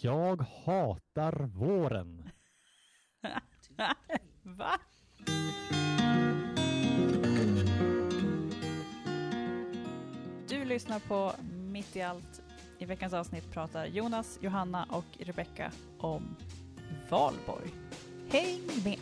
Jag 0.00 0.42
hatar 0.64 1.46
våren. 1.46 2.30
Va? 4.42 4.80
Du 10.48 10.64
lyssnar 10.64 10.98
på 10.98 11.32
Mitt 11.72 11.96
i 11.96 12.02
allt. 12.02 12.42
I 12.78 12.84
veckans 12.84 13.12
avsnitt 13.12 13.52
pratar 13.52 13.86
Jonas, 13.86 14.38
Johanna 14.42 14.86
och 14.90 15.04
Rebecka 15.18 15.72
om 15.98 16.36
Valborg. 17.08 17.70
Häng 18.28 18.60
med! 18.84 18.98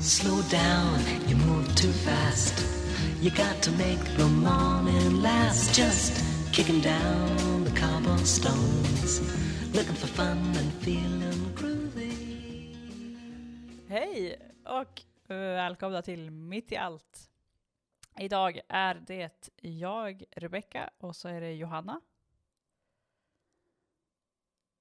Slow 0.00 0.42
down, 0.50 1.00
you 1.28 1.46
move 1.46 1.66
too 1.66 1.92
fast. 1.92 2.76
You 3.22 3.30
got 3.30 3.62
to 3.62 3.70
make 3.70 4.04
the 4.16 4.28
morning 4.28 5.22
last. 5.22 5.78
Just 5.78 6.36
kicking 6.52 6.80
down 6.80 7.64
the 7.64 7.80
cobblestones. 8.16 9.20
Looking 9.74 9.94
for 9.94 10.06
fun 10.06 10.38
and 10.38 10.72
feeling 10.80 11.54
groovy. 11.56 12.12
Hej 13.88 14.38
och 14.64 15.02
välkomna 15.28 16.02
till 16.02 16.30
Mitt 16.30 16.72
i 16.72 16.76
allt. 16.76 17.30
Idag 18.18 18.60
är 18.68 18.94
det 18.94 19.48
jag, 19.56 20.24
Rebecka, 20.30 20.90
och 20.98 21.16
så 21.16 21.28
är 21.28 21.40
det 21.40 21.52
Johanna. 21.52 22.00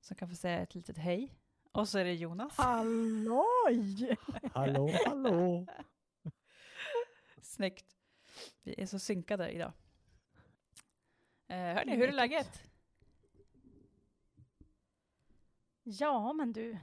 Som 0.01 0.15
kan 0.15 0.29
få 0.29 0.35
säga 0.35 0.59
ett 0.59 0.75
litet 0.75 0.97
hej. 0.97 1.31
Och 1.71 1.89
så 1.89 1.99
är 1.99 2.05
det 2.05 2.13
Jonas. 2.13 2.57
Halloj! 2.57 4.17
Hallå, 4.53 4.91
hallå. 5.05 5.65
Snyggt. 7.41 7.85
Vi 8.63 8.81
är 8.81 8.85
så 8.85 8.99
synkade 8.99 9.49
idag. 9.49 9.71
Eh, 11.47 11.57
hörni, 11.57 11.95
hur 11.95 12.07
är 12.07 12.11
läget? 12.11 12.61
Ja, 15.87 16.33
men 16.33 16.53
du, 16.53 16.77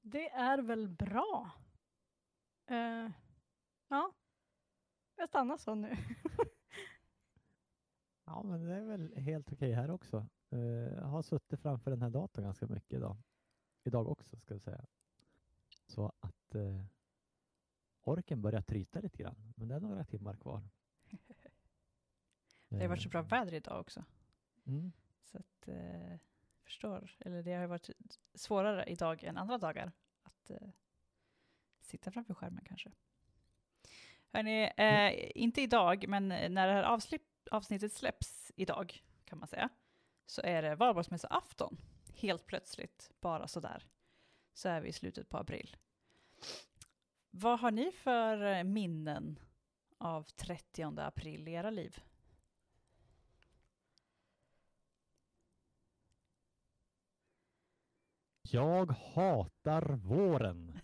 det 0.00 0.30
är 0.30 0.58
väl 0.58 0.88
bra. 0.88 1.50
Eh, 2.66 3.10
ja, 3.88 4.12
jag 5.16 5.28
stannar 5.28 5.56
så 5.56 5.74
nu. 5.74 5.96
Ja, 8.26 8.42
men 8.42 8.64
det 8.64 8.74
är 8.74 8.84
väl 8.84 9.16
helt 9.16 9.52
okej 9.52 9.72
här 9.72 9.90
också. 9.90 10.26
Eh, 10.50 10.58
Jag 10.58 11.04
har 11.06 11.22
suttit 11.22 11.60
framför 11.60 11.90
den 11.90 12.02
här 12.02 12.10
datorn 12.10 12.44
ganska 12.44 12.66
mycket 12.66 12.92
idag. 12.92 13.16
Idag 13.84 14.08
också, 14.08 14.36
ska 14.36 14.54
jag 14.54 14.62
säga. 14.62 14.84
Så 15.86 16.12
att 16.20 16.54
eh, 16.54 16.84
orken 18.00 18.42
börjar 18.42 18.62
tryta 18.62 19.00
lite 19.00 19.18
grann, 19.18 19.52
men 19.56 19.68
det 19.68 19.74
är 19.74 19.80
några 19.80 20.04
timmar 20.04 20.36
kvar. 20.36 20.62
Det 22.68 22.80
har 22.80 22.88
varit 22.88 23.02
så 23.02 23.08
bra 23.08 23.22
väder 23.22 23.54
idag 23.54 23.80
också. 23.80 24.04
Mm. 24.64 24.92
Så 25.22 25.38
att, 25.38 25.68
förstår. 26.64 27.16
Eller 27.18 27.42
det 27.42 27.52
har 27.52 27.66
varit 27.66 27.90
svårare 28.34 28.84
idag 28.84 29.24
än 29.24 29.36
andra 29.36 29.58
dagar 29.58 29.92
att 30.22 30.50
eh, 30.50 30.68
sitta 31.80 32.10
framför 32.10 32.34
skärmen 32.34 32.64
kanske. 32.64 32.90
Hörni, 34.32 34.72
eh, 34.76 35.30
inte 35.42 35.62
idag, 35.62 36.08
men 36.08 36.28
när 36.28 36.66
det 36.66 36.72
här 36.72 36.98
avsnittet 37.50 37.92
släpps 37.92 38.52
idag, 38.56 39.02
kan 39.24 39.38
man 39.38 39.48
säga, 39.48 39.68
så 40.26 40.42
är 40.44 40.62
det 40.62 40.74
valborgsmässoafton. 40.74 41.76
Helt 42.14 42.46
plötsligt, 42.46 43.10
bara 43.20 43.48
sådär, 43.48 43.86
så 44.52 44.68
är 44.68 44.80
vi 44.80 44.88
i 44.88 44.92
slutet 44.92 45.28
på 45.28 45.36
april. 45.36 45.76
Vad 47.30 47.60
har 47.60 47.70
ni 47.70 47.92
för 47.92 48.42
eh, 48.44 48.64
minnen 48.64 49.38
av 49.98 50.22
30 50.22 51.00
april 51.00 51.48
i 51.48 51.52
era 51.52 51.70
liv? 51.70 52.02
Jag 58.54 58.90
hatar 58.90 59.96
våren. 59.96 60.78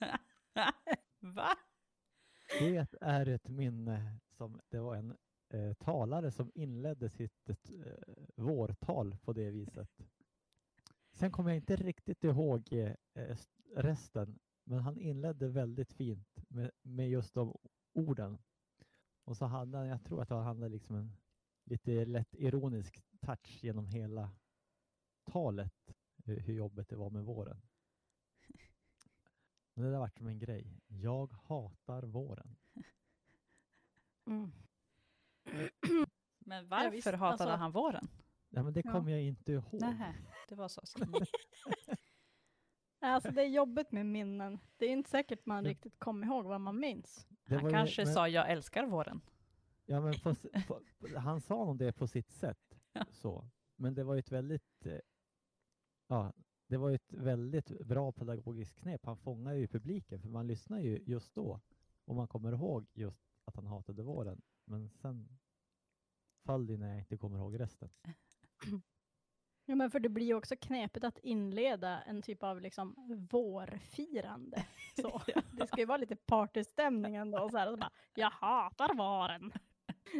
Va? 1.20 1.48
Det 2.58 2.86
är 3.00 3.28
ett 3.28 3.48
minne 3.48 4.20
som 4.30 4.60
det 4.68 4.80
var 4.80 4.96
en 4.96 5.16
eh, 5.48 5.72
talare 5.72 6.30
som 6.30 6.50
inledde 6.54 7.10
sitt 7.10 7.48
eh, 7.48 7.56
vårtal 8.36 9.16
på 9.16 9.32
det 9.32 9.50
viset. 9.50 9.90
Sen 11.12 11.30
kommer 11.30 11.50
jag 11.50 11.56
inte 11.56 11.76
riktigt 11.76 12.24
ihåg 12.24 12.72
eh, 12.72 13.36
resten, 13.76 14.38
men 14.64 14.78
han 14.78 14.98
inledde 14.98 15.48
väldigt 15.48 15.92
fint 15.92 16.44
med, 16.48 16.70
med 16.82 17.10
just 17.10 17.34
de 17.34 17.56
orden. 17.92 18.38
Och 19.24 19.36
så 19.36 19.44
hade 19.44 19.78
han, 19.78 19.86
jag 19.86 20.04
tror 20.04 20.22
att 20.22 20.30
han 20.30 20.44
hade 20.44 20.68
liksom 20.68 20.96
en 20.96 21.16
lite 21.64 22.04
lätt 22.04 22.34
ironisk 22.34 23.02
touch 23.20 23.64
genom 23.64 23.86
hela 23.86 24.30
talet, 25.24 25.94
hur, 26.24 26.40
hur 26.40 26.54
jobbigt 26.54 26.88
det 26.88 26.96
var 26.96 27.10
med 27.10 27.24
våren. 27.24 27.62
Men 29.74 29.84
det 29.84 29.90
där 29.90 29.98
vart 29.98 30.16
som 30.16 30.26
en 30.26 30.38
grej. 30.38 30.80
Jag 30.86 31.32
hatar 31.32 32.02
våren. 32.02 32.56
Mm. 34.26 34.52
Men 36.38 36.64
Ja, 36.64 36.68
varför 36.70 36.90
visst, 36.90 37.06
hatade 37.06 37.30
alltså- 37.32 37.48
han 37.48 37.72
våren? 37.72 38.08
Ja, 38.48 38.62
men 38.62 38.72
det 38.72 38.82
Ja. 38.84 38.92
kommer 38.92 39.10
jag 39.10 39.22
inte 39.22 39.52
ihåg. 39.52 39.80
Nej, 39.80 40.14
det 40.48 40.54
var 40.54 40.68
så. 40.68 40.82
Alltså 43.04 43.30
det 43.30 43.42
är 43.42 43.46
jobbigt 43.46 43.92
med 43.92 44.06
minnen. 44.06 44.58
Det 44.76 44.86
är 44.86 44.90
inte 44.90 45.10
säkert 45.10 45.46
man 45.46 45.64
Ja. 45.64 45.70
riktigt 45.70 45.98
kommer 45.98 46.26
ihåg 46.26 46.44
vad 46.44 46.60
man 46.60 46.80
minns. 46.80 47.26
Det 47.44 47.54
Han 47.58 47.70
kanske 47.70 48.04
men, 48.04 48.14
sa 48.14 48.28
jag 48.28 48.50
älskar 48.50 48.86
våren. 48.86 49.20
Ja, 49.84 50.00
men 50.00 50.14
på, 50.14 50.34
på, 50.66 50.80
han 51.18 51.40
sa 51.40 51.64
nog 51.64 51.78
det 51.78 51.92
på 51.92 52.06
sitt 52.06 52.30
sätt. 52.30 52.58
Ja. 52.92 53.04
Så. 53.10 53.48
Men 53.76 53.94
det 53.94 54.04
var 54.04 54.14
ju 54.14 54.20
ett 54.20 54.32
väldigt 54.32 54.86
eh, 54.86 54.98
ja, 56.12 56.32
det 56.66 56.76
var 56.76 56.88
ju 56.88 56.94
ett 56.94 57.12
väldigt 57.12 57.86
bra 57.86 58.12
pedagogiskt 58.12 58.80
knep. 58.80 59.06
Han 59.06 59.16
fångar 59.16 59.52
ju 59.52 59.68
publiken, 59.68 60.20
för 60.20 60.28
man 60.28 60.46
lyssnar 60.46 60.78
ju 60.78 60.98
just 61.06 61.34
då. 61.34 61.60
Och 62.04 62.14
man 62.14 62.28
kommer 62.28 62.52
ihåg 62.52 62.86
just 62.92 63.20
att 63.44 63.56
han 63.56 63.66
hatade 63.66 64.02
våren. 64.02 64.42
Men 64.64 64.90
sen 64.90 65.28
föll 66.44 66.66
det 66.66 66.76
när 66.76 66.88
jag 66.88 66.98
inte 66.98 67.16
kommer 67.16 67.38
ihåg 67.38 67.60
resten. 67.60 67.90
Ja, 69.64 69.74
men 69.74 69.90
för 69.90 70.00
det 70.00 70.08
blir 70.08 70.26
ju 70.26 70.34
också 70.34 70.56
knepigt 70.56 71.04
att 71.04 71.18
inleda 71.18 72.02
en 72.02 72.22
typ 72.22 72.42
av 72.42 72.60
liksom 72.60 72.94
vårfirande. 73.30 74.66
Så. 75.00 75.22
Det 75.52 75.66
ska 75.66 75.80
ju 75.80 75.86
vara 75.86 75.98
lite 75.98 76.16
partystämning 76.16 77.16
ändå. 77.16 77.48
Så 77.48 77.56
här, 77.56 77.66
och 77.66 77.72
så 77.72 77.76
bara, 77.76 77.90
jag 78.14 78.30
hatar 78.30 78.94
våren. 78.94 79.52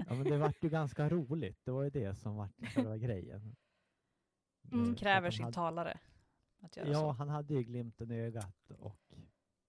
Ja, 0.08 0.14
men 0.14 0.24
det 0.24 0.38
vart 0.38 0.64
ju 0.64 0.68
ganska 0.68 1.08
roligt. 1.08 1.64
Det 1.64 1.70
var 1.70 1.82
ju 1.82 1.90
det 1.90 2.14
som 2.14 2.36
vart 2.36 2.66
själva 2.74 2.96
grejen. 3.06 3.56
Mm. 4.72 4.86
Så 4.86 5.00
Kräver 5.00 5.30
sin 5.30 5.44
hade- 5.44 5.54
talare 5.54 6.00
att 6.60 6.76
göra 6.76 6.88
Ja, 6.88 6.94
så. 7.00 7.10
han 7.12 7.28
hade 7.28 7.54
ju 7.54 7.62
glimten 7.62 8.10
i 8.10 8.14
ögat 8.20 8.70
och 8.70 9.14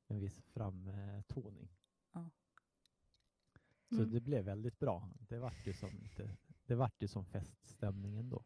en 0.08 0.20
viss 0.20 0.42
framtoning. 0.42 1.70
Ja. 2.12 2.30
Så 3.90 3.96
Mm. 3.96 4.12
det 4.12 4.22
blev 4.22 4.46
väldigt 4.46 4.80
bra. 4.80 5.10
Det 5.20 5.40
vart 5.40 5.68
ju 5.68 5.74
som, 5.74 5.90
lite, 5.90 6.38
det 6.66 6.76
vart 6.76 7.02
ju 7.02 7.08
som 7.08 7.26
feststämning 7.26 8.18
ändå. 8.18 8.44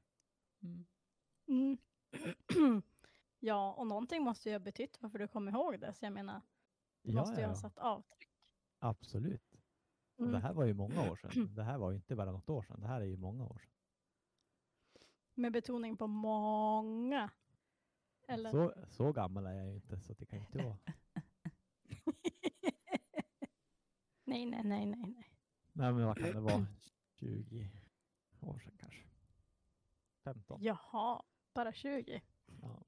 Mm. 0.64 0.86
Mm. 1.48 1.78
ja, 3.40 3.74
och 3.74 3.88
någonting 3.88 4.24
måste 4.24 4.50
ju 4.50 4.56
ha 4.56 4.60
betytt 4.60 4.98
varför 5.02 5.20
du 5.20 5.28
kom 5.28 5.50
ihåg 5.50 5.80
det. 5.80 5.94
Så 5.94 6.06
jag 6.06 6.14
menar, 6.14 6.42
det 7.02 7.12
Ja, 7.12 7.20
måste 7.20 7.36
ju 7.36 7.42
ja, 7.42 7.48
ha 7.48 7.54
ja, 7.56 7.60
satt 7.62 7.78
avtryck. 7.78 8.30
absolut. 8.80 9.44
Mm. 10.20 10.32
det 10.32 10.40
här 10.40 10.54
var 10.54 10.66
ju 10.66 10.74
många 10.74 11.12
år 11.12 11.16
sedan. 11.16 11.32
Det 11.56 11.64
här 11.64 11.78
var 11.78 11.90
ju 11.92 11.96
inte 11.96 12.16
bara 12.16 12.32
något 12.32 12.50
år 12.50 12.64
sedan. 12.64 12.80
Det 12.80 12.88
här 12.88 13.02
är 13.02 13.06
ju 13.06 13.18
många 13.18 13.44
år 13.46 13.58
sedan. 13.58 13.72
Med 15.38 15.52
betoning 15.52 15.98
på 15.98 16.08
många. 16.08 17.30
Eller? 18.28 18.52
Så, 18.52 18.74
så 18.88 19.12
gammal 19.12 19.46
är 19.46 19.54
jag 19.54 19.74
inte 19.74 20.00
så 20.00 20.14
det 20.14 20.26
kan 20.26 20.40
inte 20.40 20.58
vara. 20.58 20.78
nej, 24.24 24.46
nej, 24.46 24.64
nej, 24.64 24.86
nej, 24.86 25.14
nej. 25.16 25.30
Nej, 25.74 25.94
men 25.94 26.06
vad 26.06 26.18
kan 26.18 26.32
det 26.32 26.40
vara? 26.40 26.66
20 27.20 27.70
år 28.40 28.60
sedan 28.60 28.78
kanske? 28.80 29.04
15? 30.24 30.64
Jaha, 30.64 31.24
bara 31.54 31.74
20. 31.74 32.22
Ja. 32.62 32.84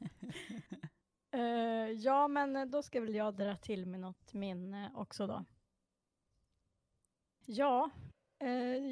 Eh, 1.30 1.90
ja, 1.90 2.28
men 2.28 2.70
då 2.70 2.82
ska 2.82 3.00
väl 3.00 3.14
jag 3.14 3.36
dra 3.36 3.56
till 3.56 3.86
med 3.86 4.00
något 4.00 4.32
minne 4.32 4.92
också 4.94 5.26
då. 5.26 5.44
Ja, 7.46 7.90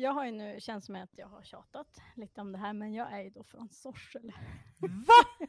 jag 0.01 0.13
har 0.13 0.25
ju 0.27 0.31
nu, 0.33 0.61
känns 0.61 0.87
som 0.87 0.97
att 0.97 1.19
jag 1.19 1.27
har 1.27 1.43
tjatat 1.43 2.01
lite 2.17 2.41
om 2.41 2.53
det 2.53 2.59
här, 2.59 2.73
men 2.73 2.93
jag 2.95 3.13
är 3.13 3.21
ju 3.21 3.31
då 3.31 3.45
från 3.45 3.69
Sorsele. 3.69 4.33
Va? 4.79 5.47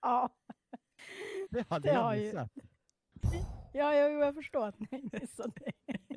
Ja, 0.00 0.28
Det 1.50 1.68
hade 1.68 1.88
Det 1.88 1.94
jag 1.94 2.02
har 2.02 2.14
ju- 2.14 2.24
missat. 2.26 2.50
ja 3.72 3.94
jag, 3.94 4.12
jag 4.12 4.34
förstår 4.34 4.66
att 4.66 4.78
ni 4.90 5.08
missade 5.12 5.52
det. 5.54 6.08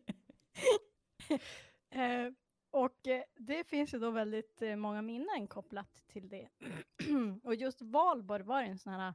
eh, 2.01 2.31
och 2.71 3.07
eh, 3.07 3.23
det 3.35 3.63
finns 3.63 3.93
ju 3.93 3.99
då 3.99 4.11
väldigt 4.11 4.61
eh, 4.61 4.75
många 4.75 5.01
minnen 5.01 5.47
kopplat 5.47 6.03
till 6.07 6.29
det. 6.29 6.49
och 7.43 7.55
just 7.55 7.81
valborg 7.81 8.43
var 8.43 8.63
en 8.63 8.79
sån 8.79 8.93
här, 8.93 9.07
eh, 9.07 9.13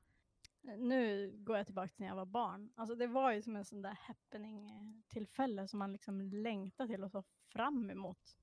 nu 0.79 1.33
går 1.37 1.57
jag 1.57 1.67
tillbaka 1.67 1.89
till 1.89 2.01
när 2.01 2.09
jag 2.09 2.17
var 2.17 2.27
barn, 2.27 2.73
alltså 2.75 2.95
det 2.95 3.07
var 3.07 3.33
ju 3.33 3.43
som 3.43 3.57
en 3.57 3.65
sån 3.65 3.83
där 3.83 3.99
happening-tillfälle 4.01 5.69
som 5.69 5.79
man 5.79 5.93
liksom 5.93 6.21
längtade 6.21 6.89
till 6.89 7.05
och 7.05 7.11
så 7.11 7.23
fram 7.53 7.91
emot. 7.91 8.37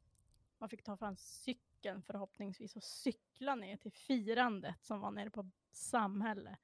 Man 0.58 0.70
fick 0.70 0.84
ta 0.84 0.98
fram 0.98 1.16
cykeln 1.16 1.72
cykeln 1.82 2.02
förhoppningsvis 2.02 2.76
och 2.76 2.84
cykla 2.84 3.56
ner 3.56 3.78
till 3.78 3.92
firandet 3.92 4.84
som 4.84 5.00
var 5.00 5.12
nere 5.12 5.30
på 5.30 5.50
samhälle. 5.72 6.58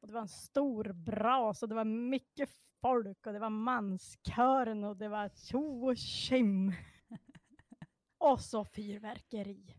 Och 0.00 0.08
det 0.08 0.14
var 0.14 0.20
en 0.20 0.28
stor 0.28 0.92
bras 0.92 1.62
och 1.62 1.68
det 1.68 1.74
var 1.74 1.84
mycket 1.84 2.50
folk 2.80 3.26
och 3.26 3.32
det 3.32 3.38
var 3.38 3.50
manskören 3.50 4.84
och 4.84 4.96
det 4.96 5.08
var 5.08 5.28
tjo 5.28 5.88
och 5.88 5.96
tjim. 5.96 6.72
Och 8.18 8.40
så 8.40 8.64
fyrverkeri. 8.64 9.74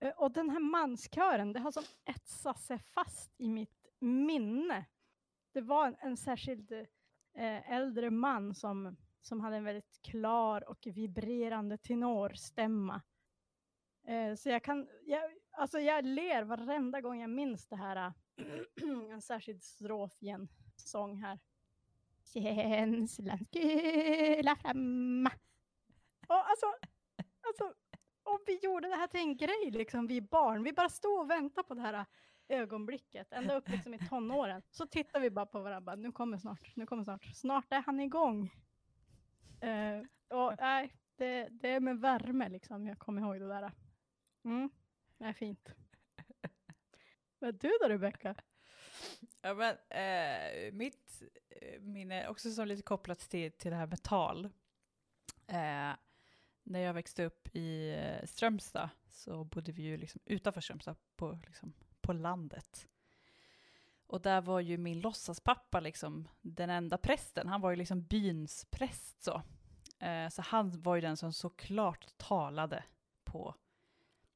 Eh, 0.00 0.12
och 0.16 0.32
den 0.32 0.50
här 0.50 0.60
manskören, 0.60 1.52
det 1.52 1.60
har 1.60 1.70
som 1.72 1.84
etsat 2.04 2.60
sig 2.60 2.78
fast 2.78 3.34
i 3.36 3.48
mitt 3.48 3.86
minne. 3.98 4.84
Det 5.52 5.60
var 5.60 5.86
en, 5.86 5.96
en 5.98 6.16
särskild 6.16 6.72
eh, 7.34 7.72
äldre 7.72 8.10
man 8.10 8.54
som, 8.54 8.96
som 9.20 9.40
hade 9.40 9.56
en 9.56 9.64
väldigt 9.64 10.02
klar 10.02 10.68
och 10.68 10.86
vibrerande 10.86 11.78
tenorstämma. 11.78 13.02
Eh, 14.06 14.34
så 14.34 14.48
jag 14.48 14.62
kan, 14.62 14.88
jag, 15.04 15.32
alltså 15.50 15.78
jag 15.78 16.04
ler 16.04 16.42
varenda 16.42 17.00
gång 17.00 17.20
jag 17.20 17.30
minns 17.30 17.66
det 17.66 17.76
här. 17.76 18.12
Eh, 18.36 19.10
en 19.12 19.22
särskild 19.22 19.62
strof 19.62 20.22
i 20.22 20.28
en 20.28 20.48
sång 20.76 21.16
här. 21.16 21.38
Känslan 22.32 23.44
skulle 23.44 24.56
framma. 24.56 25.30
Och 26.28 26.50
alltså, 26.50 26.66
alltså, 27.48 27.74
och 28.34 28.40
vi 28.46 28.58
gjorde 28.62 28.88
det 28.88 28.94
här 28.94 29.06
till 29.06 29.20
en 29.20 29.36
grej, 29.36 29.70
liksom, 29.70 30.06
vi 30.06 30.20
barn. 30.20 30.62
Vi 30.62 30.72
bara 30.72 30.88
stod 30.88 31.20
och 31.20 31.30
väntade 31.30 31.68
på 31.68 31.74
det 31.74 31.80
här 31.80 31.94
äh, 31.94 32.04
ögonblicket, 32.48 33.32
ända 33.32 33.54
upp 33.54 33.68
liksom 33.68 33.94
i 33.94 33.98
tonåren. 33.98 34.62
Så 34.70 34.86
tittar 34.86 35.20
vi 35.20 35.30
bara 35.30 35.46
på 35.46 35.60
varandra, 35.60 35.80
bara, 35.80 35.96
nu 35.96 36.12
kommer 36.12 36.38
snart, 36.38 36.76
nu 36.76 36.86
kommer 36.86 37.04
snart. 37.04 37.24
Snart 37.34 37.72
är 37.72 37.82
han 37.82 38.00
igång. 38.00 38.50
Uh, 39.64 40.02
och 40.38 40.54
nej, 40.60 40.94
det, 41.16 41.48
det 41.50 41.68
är 41.68 41.80
med 41.80 42.00
värme 42.00 42.48
liksom, 42.48 42.86
jag 42.86 42.98
kommer 42.98 43.22
ihåg 43.22 43.40
det 43.40 43.48
där. 43.48 43.72
Mm, 44.44 44.70
det 45.18 45.24
är 45.24 45.32
fint. 45.32 45.74
Men 47.38 47.56
du 47.56 47.70
då 47.80 47.88
Rebecka? 47.88 48.34
Ja, 49.42 49.54
men, 49.54 49.76
eh, 49.88 50.72
mitt 50.72 51.22
eh, 51.48 51.80
minne, 51.80 52.28
också 52.28 52.50
som 52.50 52.66
lite 52.66 52.82
kopplat 52.82 53.18
till, 53.18 53.52
till 53.52 53.70
det 53.70 53.76
här 53.76 53.86
med 53.86 54.02
tal. 54.02 54.44
Eh, 55.46 55.92
när 56.70 56.80
jag 56.80 56.94
växte 56.94 57.24
upp 57.24 57.48
i 57.56 57.90
eh, 57.90 58.26
Strömstad 58.26 58.88
så 59.08 59.44
bodde 59.44 59.72
vi 59.72 59.82
ju 59.82 59.96
liksom 59.96 60.20
utanför 60.24 60.60
Strömstad 60.60 60.96
på, 61.16 61.38
liksom, 61.46 61.72
på 62.00 62.12
landet. 62.12 62.88
Och 64.06 64.20
där 64.20 64.40
var 64.40 64.60
ju 64.60 64.78
min 64.78 65.00
låtsaspappa 65.00 65.80
liksom 65.80 66.28
den 66.40 66.70
enda 66.70 66.98
prästen. 66.98 67.48
Han 67.48 67.60
var 67.60 67.70
ju 67.70 67.76
liksom 67.76 68.02
byns 68.02 68.66
präst 68.70 69.22
så. 69.22 69.42
Eh, 69.98 70.28
så 70.28 70.42
han 70.42 70.82
var 70.82 70.94
ju 70.94 71.00
den 71.00 71.16
som 71.16 71.32
såklart 71.32 72.06
talade 72.16 72.84
på 73.24 73.54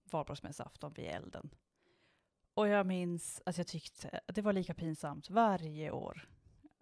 valborgsmässoafton 0.04 0.92
vid 0.92 1.04
elden. 1.04 1.50
Och 2.54 2.69
jag 2.69 2.86
minns 2.86 3.42
att 3.46 3.58
jag 3.58 3.66
tyckte 3.66 4.20
att 4.26 4.34
det 4.34 4.42
var 4.42 4.52
lika 4.52 4.75
pinsamt 4.75 5.31
varje 5.31 5.90
år. 5.90 6.28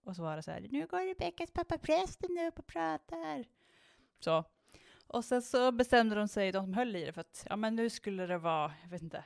Och 0.04 0.16
så 0.16 0.22
var 0.22 0.36
det 0.36 0.42
så 0.42 0.50
här, 0.50 0.66
nu 0.70 0.86
går 0.86 1.06
Rebeckas 1.06 1.50
pappa 1.50 1.78
prästen 1.78 2.38
upp 2.48 2.58
och 2.58 2.66
pratar. 2.66 3.44
Så. 4.20 4.44
Och 5.12 5.24
sen 5.24 5.42
så 5.42 5.72
bestämde 5.72 6.14
de 6.14 6.28
sig, 6.28 6.52
de 6.52 6.64
som 6.64 6.74
höll 6.74 6.96
i 6.96 7.04
det, 7.04 7.12
för 7.12 7.20
att 7.20 7.46
ja, 7.50 7.56
men 7.56 7.76
nu 7.76 7.90
skulle 7.90 8.26
det 8.26 8.38
vara, 8.38 8.72
jag 8.82 8.90
vet 8.90 9.02
inte, 9.02 9.24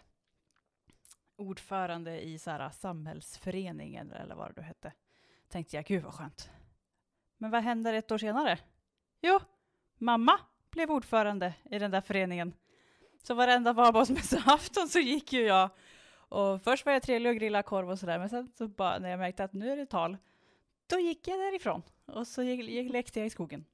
ordförande 1.37 2.21
i 2.21 2.39
så 2.39 2.51
här, 2.51 2.71
samhällsföreningen 2.71 4.13
eller 4.13 4.35
vad 4.35 4.55
det 4.55 4.63
hette. 4.63 4.93
Tänkte 5.49 5.77
jag, 5.77 5.85
gud 5.85 6.03
vad 6.03 6.15
skönt. 6.15 6.51
Men 7.39 7.51
vad 7.51 7.63
händer 7.63 7.95
ett 7.95 8.13
år 8.13 8.19
senare? 8.19 8.59
Jo, 9.21 9.41
mamma 9.99 10.41
blev 10.71 10.91
ordförande 10.91 11.55
i 11.71 11.79
den 11.79 11.91
där 11.91 12.01
föreningen. 12.01 12.55
Så 13.23 13.35
varenda 13.35 13.73
valborgsmässoafton 13.73 14.89
så 14.89 14.99
gick 14.99 15.33
ju 15.33 15.41
jag 15.41 15.71
och 16.29 16.63
först 16.63 16.87
var 16.87 16.93
jag 16.93 17.03
trevlig 17.03 17.31
och 17.31 17.37
grillade 17.37 17.63
korv 17.63 17.91
och 17.91 17.99
sådär, 17.99 18.19
men 18.19 18.29
sen 18.29 18.53
så 18.59 18.69
bara 18.69 18.99
när 18.99 19.09
jag 19.09 19.19
märkte 19.19 19.45
att 19.45 19.53
nu 19.53 19.71
är 19.71 19.77
det 19.77 19.87
tal, 19.87 20.17
då 20.87 20.99
gick 20.99 21.29
jag 21.29 21.39
därifrån 21.39 21.83
och 22.07 22.27
så 22.27 22.43
gick, 22.43 22.69
gick, 22.69 22.93
lekte 22.93 23.19
jag 23.19 23.27
i 23.27 23.31
skogen. 23.31 23.65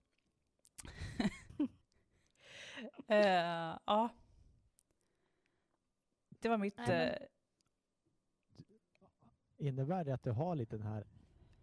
Eh, 3.09 3.79
ja. 3.87 4.09
Det 6.29 6.49
var 6.49 6.59
mitt... 6.59 6.79
Eh, 6.79 7.13
Innebär 9.57 10.05
det 10.05 10.15
att 10.15 10.23
du 10.23 10.31
har 10.31 10.55
lite 10.55 10.77
den 10.77 10.87
här 10.87 11.07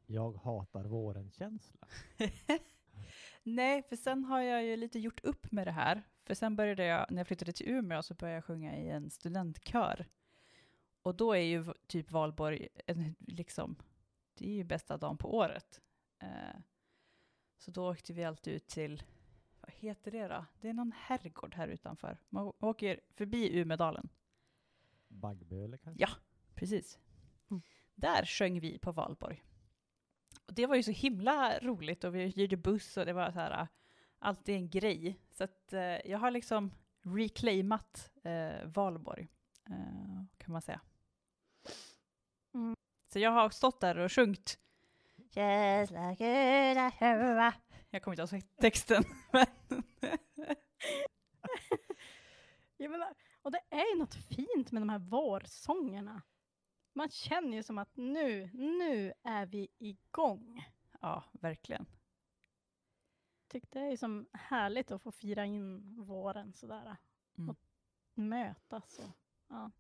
jag 0.06 0.34
hatar 0.34 0.84
våren-känsla? 0.84 1.88
Nej, 3.44 3.84
för 3.84 3.96
sen 3.96 4.24
har 4.24 4.42
jag 4.42 4.64
ju 4.64 4.78
lite 4.78 5.00
gjort 5.00 5.24
upp 5.24 5.52
med 5.52 5.68
det 5.68 5.72
här. 5.72 6.04
För 6.26 6.34
sen 6.34 6.56
började 6.56 6.86
jag, 6.86 7.12
när 7.12 7.18
jag 7.18 7.28
flyttade 7.28 7.52
till 7.52 7.70
Umeå 7.70 8.04
så 8.04 8.14
började 8.14 8.36
jag 8.36 8.46
sjunga 8.46 8.78
i 8.78 8.90
en 8.90 9.10
studentkör. 9.10 10.06
Och 11.02 11.16
då 11.16 11.34
är 11.34 11.42
ju 11.42 11.74
typ 11.88 12.12
valborg, 12.12 12.68
en, 12.86 13.16
liksom, 13.20 13.76
det 14.34 14.50
är 14.50 14.54
ju 14.54 14.64
bästa 14.64 14.98
dagen 14.98 15.18
på 15.18 15.36
året. 15.36 15.82
Eh, 16.22 16.60
så 17.58 17.72
då 17.72 17.92
åkte 17.92 18.14
vi 18.14 18.24
alltid 18.24 18.54
ut 18.54 18.68
till, 18.68 19.04
vad 19.70 19.76
heter 19.76 20.12
det 20.12 20.28
då? 20.28 20.46
Det 20.62 20.70
är 20.70 20.74
någon 20.74 20.92
herrgård 20.96 21.56
här 21.56 21.68
utanför. 21.68 22.18
Man 22.30 22.54
åker 22.60 23.00
förbi 23.10 23.60
Umedalen. 23.60 24.10
Baggböle 25.08 25.78
kanske? 25.78 26.02
Ja. 26.02 26.10
Precis. 26.56 27.00
Mm. 27.52 27.62
Där 27.96 28.26
sjöng 28.26 28.60
vi 28.60 28.80
på 28.80 28.92
valborg. 28.92 29.44
Och 30.48 30.54
det 30.54 30.66
var 30.66 30.76
ju 30.76 30.84
så 30.84 30.92
himla 30.92 31.60
roligt 31.60 32.04
och 32.04 32.16
vi 32.16 32.28
hyrde 32.28 32.58
buss 32.58 32.98
och 32.98 33.06
det 33.06 33.14
var 33.14 33.32
så 33.32 33.40
här, 33.40 33.62
äh, 33.62 33.68
alltid 34.20 34.56
en 34.56 34.70
grej. 34.70 35.20
Så 35.32 35.44
att 35.44 35.74
eh, 35.74 35.82
jag 35.82 36.18
har 36.18 36.32
liksom 36.32 36.72
reclaimat 37.02 38.12
eh, 38.24 38.66
valborg, 38.66 39.28
eh, 39.70 40.24
kan 40.38 40.52
man 40.52 40.62
säga. 40.62 40.82
Mm. 42.54 42.76
Så 43.14 43.20
jag 43.20 43.32
har 43.32 43.50
stått 43.50 43.82
där 43.82 43.98
och 43.98 44.12
sjungit 44.12 44.60
Just 45.16 45.92
like. 45.92 46.92
Jag 47.90 48.04
kommer 48.04 48.22
inte 48.22 48.36
ihåg 48.36 48.44
texten. 48.62 49.04
men- 49.32 49.84
Jag 52.78 52.92
menar, 52.92 53.14
och 53.42 53.52
det 53.52 53.62
är 53.70 53.94
ju 53.94 54.00
något 54.00 54.16
fint 54.16 54.72
med 54.72 54.82
de 54.82 54.90
här 54.90 55.00
vårsångerna. 55.00 56.22
Man 56.94 57.10
känner 57.10 57.58
ju 57.58 57.64
som 57.64 57.78
att 57.78 57.96
nu, 57.96 58.50
nu 58.54 59.14
är 59.24 59.46
vi 59.46 59.68
igång. 59.78 60.66
ja, 61.02 61.24
verkligen. 61.32 61.86
Tyckte 63.48 63.80
det 63.80 63.86
är 63.86 63.98
som 63.98 64.28
härligt 64.34 64.92
att 64.92 65.02
få 65.02 65.12
fira 65.12 65.46
in 65.46 65.96
våren 66.04 66.54
sådär. 66.54 66.98
Mm. 67.38 67.50
Och 67.50 67.58
mötas 68.14 69.00
och 69.00 69.12
ja. 69.48 69.72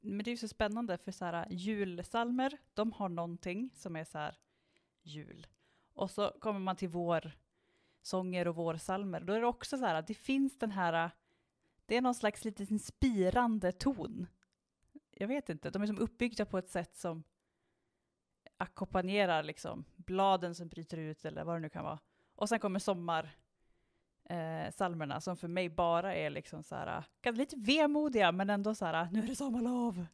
Men 0.00 0.18
det 0.24 0.28
är 0.30 0.32
ju 0.32 0.36
så 0.36 0.48
spännande 0.48 0.98
för 0.98 1.12
så 1.12 1.24
här 1.24 1.46
julsalmer, 1.50 2.58
de 2.74 2.92
har 2.92 3.08
någonting 3.08 3.70
som 3.74 3.96
är 3.96 4.04
så 4.04 4.18
här 4.18 4.38
jul. 5.02 5.46
Och 5.98 6.10
så 6.10 6.32
kommer 6.40 6.60
man 6.60 6.76
till 6.76 6.88
vårsånger 6.88 8.48
och 8.48 8.54
vårsalmer, 8.54 9.20
då 9.20 9.32
är 9.32 9.40
det 9.40 9.46
också 9.46 9.78
så 9.78 9.84
här, 9.84 10.02
det 10.02 10.14
finns 10.14 10.58
den 10.58 10.70
här, 10.70 11.10
det 11.86 11.96
är 11.96 12.00
någon 12.00 12.14
slags 12.14 12.44
lite 12.44 12.78
spirande 12.78 13.72
ton. 13.72 14.26
Jag 15.10 15.28
vet 15.28 15.48
inte, 15.48 15.70
de 15.70 15.82
är 15.82 15.86
som 15.86 15.98
uppbyggda 15.98 16.44
på 16.44 16.58
ett 16.58 16.68
sätt 16.68 16.96
som 16.96 17.24
ackompanjerar 18.56 19.42
liksom 19.42 19.84
bladen 19.96 20.54
som 20.54 20.68
bryter 20.68 20.96
ut 20.96 21.24
eller 21.24 21.44
vad 21.44 21.56
det 21.56 21.60
nu 21.60 21.68
kan 21.68 21.84
vara. 21.84 21.98
Och 22.34 22.48
sen 22.48 22.60
kommer 22.60 22.78
sommar 22.78 23.30
eh, 24.24 24.72
salmerna 24.72 25.20
som 25.20 25.36
för 25.36 25.48
mig 25.48 25.68
bara 25.68 26.14
är 26.14 26.30
liksom 26.30 26.62
så 26.62 26.74
här, 26.74 27.04
lite 27.32 27.56
vemodiga 27.56 28.32
men 28.32 28.50
ändå 28.50 28.74
så 28.74 28.84
här, 28.84 29.08
nu 29.12 29.22
är 29.22 29.26
det 29.26 29.36
sommarlov. 29.36 30.06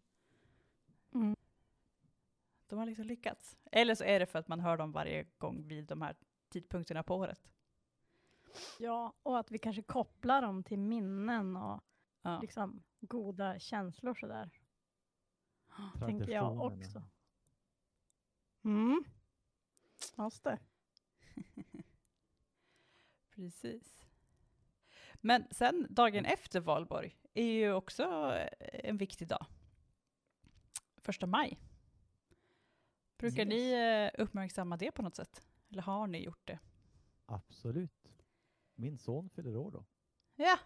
Mm. 1.14 1.36
De 2.66 2.78
har 2.78 2.86
liksom 2.86 3.04
lyckats. 3.06 3.56
Eller 3.72 3.94
så 3.94 4.04
är 4.04 4.20
det 4.20 4.26
för 4.26 4.38
att 4.38 4.48
man 4.48 4.60
hör 4.60 4.76
dem 4.76 4.92
varje 4.92 5.26
gång 5.38 5.66
vid 5.68 5.84
de 5.84 6.02
här 6.02 6.16
tidpunkterna 6.48 7.02
på 7.02 7.14
året. 7.16 7.50
ja, 8.78 9.12
och 9.22 9.38
att 9.38 9.50
vi 9.50 9.58
kanske 9.58 9.82
kopplar 9.82 10.42
dem 10.42 10.62
till 10.62 10.78
minnen 10.78 11.56
och 11.56 11.80
Ja. 12.26 12.38
liksom 12.40 12.82
goda 13.00 13.58
känslor 13.58 14.14
sådär. 14.14 14.50
Tänker 15.98 16.30
jag 16.32 16.60
också. 16.60 17.02
Mm. 18.64 19.04
Måste. 20.14 20.58
Precis. 23.34 24.04
Men 25.14 25.46
sen 25.50 25.86
dagen 25.90 26.24
efter 26.24 26.60
valborg 26.60 27.16
är 27.34 27.44
ju 27.52 27.72
också 27.72 28.02
eh, 28.36 28.48
en 28.90 28.96
viktig 28.96 29.28
dag. 29.28 29.46
Första 30.96 31.26
maj. 31.26 31.58
Brukar 33.18 33.42
Yes. 33.42 33.48
ni 33.48 33.72
eh, 33.72 34.22
uppmärksamma 34.22 34.76
det 34.76 34.92
på 34.92 35.02
något 35.02 35.16
sätt? 35.16 35.46
Eller 35.70 35.82
har 35.82 36.06
ni 36.06 36.18
gjort 36.24 36.46
det? 36.46 36.58
Absolut. 37.26 38.12
Min 38.74 38.98
son 38.98 39.30
fyller 39.30 39.56
år 39.56 39.70
då. 39.70 39.84
Ja. 40.36 40.58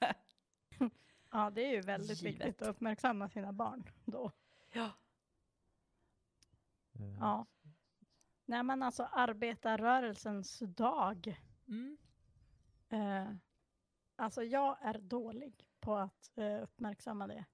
Ja, 1.32 1.50
det 1.50 1.62
är 1.62 1.70
ju 1.74 1.80
väldigt 1.80 2.22
Givet. 2.22 2.34
viktigt 2.46 2.62
att 2.62 2.68
uppmärksamma 2.68 3.28
sina 3.28 3.52
barn 3.52 3.84
då. 4.04 4.32
ja. 4.72 4.90
Eh, 6.92 7.14
Ja. 7.20 7.46
Nej 8.44 8.62
men 8.62 8.82
alltså 8.82 9.02
arbetarrörelsens 9.04 10.58
dag. 10.58 11.40
Mm. 11.68 11.98
Eh, 12.88 13.32
Alltså 14.16 14.42
jag 14.42 14.78
är 14.82 14.98
dålig 14.98 15.68
på 15.80 15.94
att 15.96 16.38
eh, 16.38 16.62
uppmärksamma 16.62 17.26
det. 17.26 17.44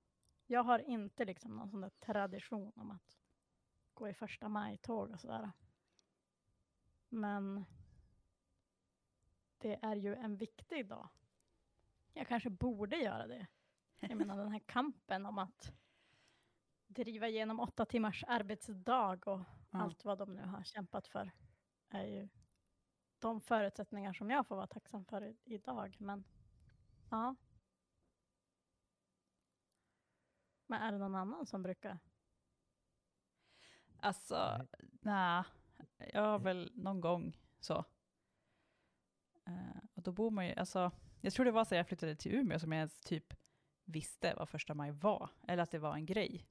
Jag 0.46 0.62
har 0.64 0.78
inte 0.78 1.24
liksom 1.24 1.56
någon 1.56 1.70
sån 1.70 1.80
där 1.80 1.90
tradition 2.00 2.72
om 2.76 2.90
att 2.90 3.18
gå 3.96 4.08
i 4.08 4.14
första 4.14 4.48
maj-tåg 4.48 5.10
och 5.10 5.20
sådär. 5.20 5.52
Men 7.08 7.64
det 9.58 9.78
är 9.82 9.96
ju 9.96 10.14
en 10.14 10.36
viktig 10.36 10.88
dag. 10.88 11.08
Jag 12.12 12.28
kanske 12.28 12.50
borde 12.50 12.96
göra 12.96 13.26
det. 13.26 13.46
Jag 14.00 14.16
menar 14.16 14.36
den 14.36 14.52
här 14.52 14.58
kampen 14.66 15.26
om 15.26 15.38
att 15.38 15.72
driva 16.86 17.28
igenom 17.28 17.60
åtta 17.60 17.86
timmars 17.86 18.24
arbetsdag 18.28 19.26
och 19.26 19.40
Ja. 19.70 19.78
allt 19.82 20.04
vad 20.04 20.18
de 20.18 20.34
nu 20.34 20.42
har 20.42 20.62
kämpat 20.62 21.06
för 21.08 21.32
är 21.88 22.04
ju 22.04 22.28
de 23.18 23.40
förutsättningar 23.40 24.12
som 24.12 24.30
jag 24.30 24.46
får 24.46 24.56
vara 24.56 24.66
tacksam 24.66 25.04
för 25.04 25.36
idag. 25.44 25.96
Men 26.00 26.24
ja. 27.10 27.36
Men 30.66 30.82
är 30.82 30.92
det 30.92 30.98
någon 30.98 31.14
annan 31.14 31.46
som 31.46 31.62
brukar? 31.62 31.98
Alltså, 34.06 34.66
Nej. 35.00 35.42
nej. 35.98 36.10
Jag 36.12 36.22
har 36.22 36.38
väl 36.38 36.72
någon 36.74 37.00
gång 37.00 37.36
så. 37.60 37.84
Eh, 39.46 39.78
och 39.94 40.02
då 40.02 40.12
bor 40.12 40.30
man 40.30 40.46
ju, 40.46 40.54
alltså, 40.54 40.90
jag 41.20 41.32
tror 41.32 41.44
det 41.44 41.50
var 41.50 41.64
så 41.64 41.74
jag 41.74 41.86
flyttade 41.88 42.16
till 42.16 42.34
Umeå 42.34 42.58
som 42.58 42.72
jag 42.72 42.78
ens 42.78 43.00
typ 43.00 43.34
visste 43.84 44.34
vad 44.36 44.48
första 44.48 44.74
maj 44.74 44.90
var. 44.90 45.30
Eller 45.48 45.62
att 45.62 45.70
det 45.70 45.78
var 45.78 45.94
en 45.94 46.06
grej. 46.06 46.46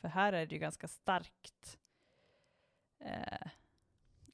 För 0.00 0.08
här 0.08 0.32
är 0.32 0.46
det 0.46 0.54
ju 0.54 0.60
ganska 0.60 0.88
starkt, 0.88 1.78
eh, 2.98 3.48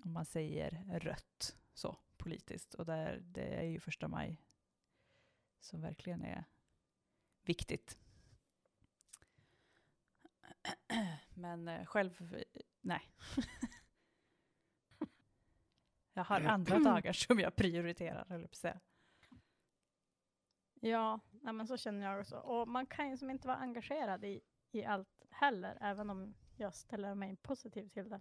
om 0.05 0.12
man 0.12 0.25
säger 0.25 0.99
rött 1.00 1.57
så 1.75 1.97
politiskt. 2.17 2.75
Och 2.75 2.87
där, 2.87 3.21
det 3.25 3.55
är 3.55 3.64
ju 3.67 3.81
första 3.81 4.09
maj 4.09 4.41
som 5.61 5.81
verkligen 5.81 6.23
är 6.23 6.45
viktigt. 7.43 7.99
Men 11.35 11.69
eh, 11.69 11.87
själv, 11.87 12.43
nej. 12.81 13.01
jag 16.12 16.25
har 16.25 16.41
andra 16.41 16.79
dagar 16.79 17.12
som 17.12 17.39
jag 17.39 17.57
prioriterar, 17.57 18.25
höll 18.29 18.41
jag 18.41 18.57
säga. 18.57 18.81
Ja, 20.85 21.21
nej, 21.31 21.53
men 21.53 21.67
så 21.67 21.77
känner 21.77 22.07
jag 22.07 22.21
också. 22.21 22.37
Och 22.37 22.69
man 22.69 22.87
kan 22.87 23.11
ju 23.11 23.17
som 23.17 23.31
inte 23.31 23.47
vara 23.49 23.57
engagerad 23.59 24.25
i, 24.25 24.41
i 24.71 24.85
allt 24.85 25.23
heller, 25.31 25.79
även 25.81 26.11
om 26.11 26.35
jag 26.57 26.75
ställer 26.75 27.15
mig 27.15 27.37
positiv 27.37 27.89
till 27.89 28.09
det. 28.09 28.21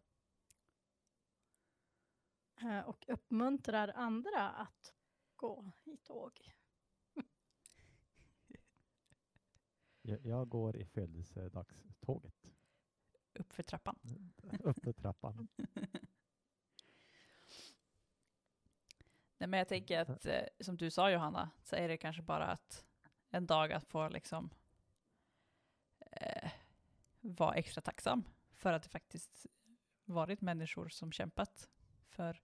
Eh, 2.62 2.80
Och 2.80 3.06
uppmuntrar 3.08 3.88
andra 3.96 4.50
att 4.50 4.94
gå 5.36 5.72
i 5.84 5.98
tåg. 5.98 6.54
Jag, 10.02 10.26
jag 10.26 10.50
går 10.50 10.78
i 10.78 10.86
födelsedagståget. 10.86 12.48
Upp 13.34 13.54
för 13.54 13.64
trappan. 13.64 14.00
Upp 14.60 14.84
för 14.84 14.94
trappan. 14.94 15.48
Nej, 19.38 19.48
men 19.48 19.58
jag 19.58 19.68
tänker 19.68 20.00
att, 20.00 20.26
eh, 20.26 20.44
som 20.60 20.78
du 20.78 20.92
sa 20.92 21.12
Johanna, 21.12 21.50
så 21.64 21.76
är 21.76 21.88
det 21.88 21.98
kanske 21.98 22.22
bara 22.22 22.46
att 22.48 22.86
en 23.30 23.46
dag 23.48 23.72
att 23.72 23.86
få 23.88 24.10
liksom 24.10 24.50
eh, 26.00 26.52
vara 27.22 27.56
extra 27.56 27.82
tacksam 27.82 28.24
för 28.54 28.74
att 28.74 28.84
det 28.84 28.90
faktiskt 28.90 29.46
varit 30.06 30.42
människor 30.42 30.90
som 30.90 31.12
kämpat 31.12 31.70
för 32.10 32.42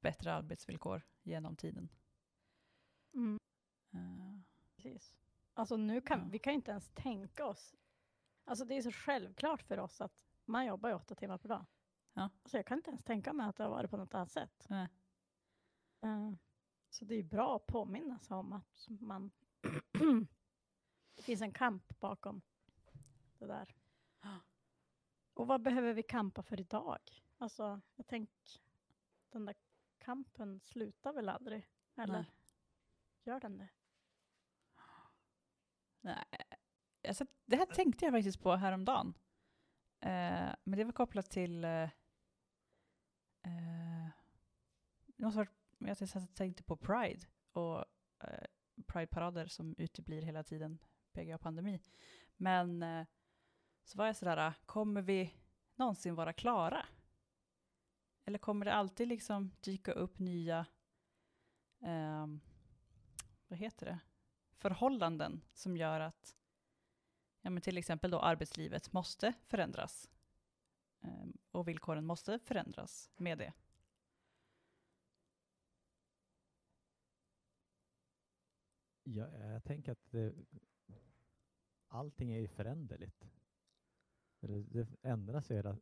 bättre 0.00 0.32
arbetsvillkor 0.34 1.02
genom 1.22 1.56
tiden. 1.56 1.88
Mm, 3.14 3.38
Eh, 3.92 4.40
precis. 4.76 5.14
Alltså 5.54 5.76
nu 5.76 6.00
kan 6.00 6.18
Ja. 6.20 6.28
vi 6.30 6.38
kan 6.38 6.52
inte 6.52 6.70
ens 6.70 6.90
tänka 6.94 7.46
oss. 7.46 7.74
Alltså 8.50 8.64
det 8.64 8.74
är 8.76 8.82
så 8.82 8.92
självklart 8.92 9.62
för 9.62 9.78
oss 9.78 10.00
att 10.00 10.24
man 10.44 10.66
jobbar 10.66 10.88
ju 10.88 10.94
åtta 10.94 11.14
timmar 11.14 11.38
per 11.38 11.48
dag. 11.48 11.66
Ja. 12.12 12.30
Alltså 12.42 12.56
jag 12.56 12.66
kan 12.66 12.78
inte 12.78 12.90
ens 12.90 13.02
tänka 13.04 13.32
mig 13.32 13.46
att 13.46 13.56
det 13.56 13.62
har 13.62 13.70
varit 13.70 13.90
på 13.90 13.96
något 13.96 14.14
annat 14.14 14.30
sätt. 14.30 14.66
Nej. 14.70 14.88
Eh, 16.00 16.32
Så 16.90 17.04
det 17.04 17.14
är 17.14 17.22
bra 17.22 17.56
att 17.56 17.66
påminna 17.66 18.18
sig 18.18 18.36
om 18.36 18.52
att 18.52 18.86
man 18.88 19.30
det 21.16 21.22
finns 21.22 21.42
en 21.42 21.52
kamp 21.52 22.00
bakom 22.00 22.42
det 23.38 23.46
där. 23.46 23.74
Och 25.34 25.46
vad 25.46 25.62
behöver 25.62 25.92
vi 25.92 26.02
kampa 26.02 26.42
för 26.42 26.60
idag? 26.60 26.98
Alltså, 27.38 27.80
jag 27.94 28.06
tänker, 28.06 28.60
den 29.28 29.44
där 29.44 29.54
kampen 29.98 30.60
slutar 30.60 31.12
väl 31.12 31.28
aldrig? 31.28 31.68
Eller 31.96 32.12
Nej. 32.12 32.32
gör 33.24 33.40
den 33.40 33.58
det? 33.58 33.68
Nej. 36.00 36.24
Alltså, 37.08 37.26
det 37.46 37.56
här 37.56 37.66
tänkte 37.66 38.04
jag 38.04 38.14
faktiskt 38.14 38.42
på 38.42 38.56
häromdagen. 38.56 39.14
Eh, 40.00 40.54
men 40.64 40.78
det 40.78 40.84
var 40.84 40.92
kopplat 40.92 41.30
till... 41.30 41.64
Eh, 41.64 41.82
eh 43.42 44.10
det 45.06 45.24
måste 45.24 45.38
varit, 45.38 45.50
jag 45.78 46.34
tänkte 46.34 46.62
på 46.62 46.76
Pride 46.76 47.26
och 47.52 47.78
eh, 48.24 48.46
Pride-parader 48.86 49.46
som 49.46 49.74
uteblir 49.78 50.22
hela 50.22 50.42
tiden, 50.42 50.78
PGA-pandemi. 51.12 51.80
Men 52.36 52.82
eh, 52.82 53.06
så 53.84 53.98
var 53.98 54.06
jag 54.06 54.16
sådär, 54.16 54.52
kommer 54.66 55.02
vi 55.02 55.34
någonsin 55.74 56.14
vara 56.14 56.32
klara? 56.32 56.86
Eller 58.24 58.38
kommer 58.38 58.64
det 58.64 58.74
alltid 58.74 59.08
liksom 59.08 59.52
dyka 59.60 59.92
upp 59.92 60.18
nya, 60.18 60.66
eh, 61.82 62.26
vad 63.48 63.58
heter 63.58 63.86
det, 63.86 63.98
förhållanden 64.56 65.44
som 65.52 65.76
gör 65.76 66.00
att 66.00 66.36
ja, 67.40 67.50
men 67.50 67.62
till 67.62 67.78
exempel 67.78 68.10
då 68.10 68.20
arbetslivet 68.20 68.92
måste 68.92 69.34
förändras. 69.46 70.10
Ehm, 71.00 71.38
och 71.50 71.68
villkoren 71.68 72.06
måste 72.06 72.38
förändras 72.38 73.10
med 73.16 73.38
det. 73.38 73.52
Jag, 79.02 79.32
jag 79.52 79.64
tänker 79.64 79.92
att 79.92 80.10
det, 80.10 80.34
allting 81.88 82.30
är 82.32 82.38
ju 82.38 82.48
föränderligt. 82.48 83.26
Det 84.40 84.88
ändras 85.02 85.50
hela, 85.50 85.78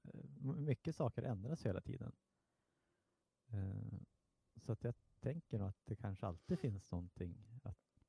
mycket 0.56 0.96
saker 0.96 1.22
ändras 1.22 1.66
hela 1.66 1.80
tiden. 1.80 2.12
Eh, 3.48 4.00
Så 4.56 4.72
att 4.72 4.84
jag 4.84 4.94
tänker 5.20 5.58
nog 5.58 5.68
att 5.68 5.86
det 5.86 5.96
kanske 5.96 6.26
alltid 6.26 6.58
finns 6.58 6.90
någonting 6.90 7.60
att, 7.62 8.04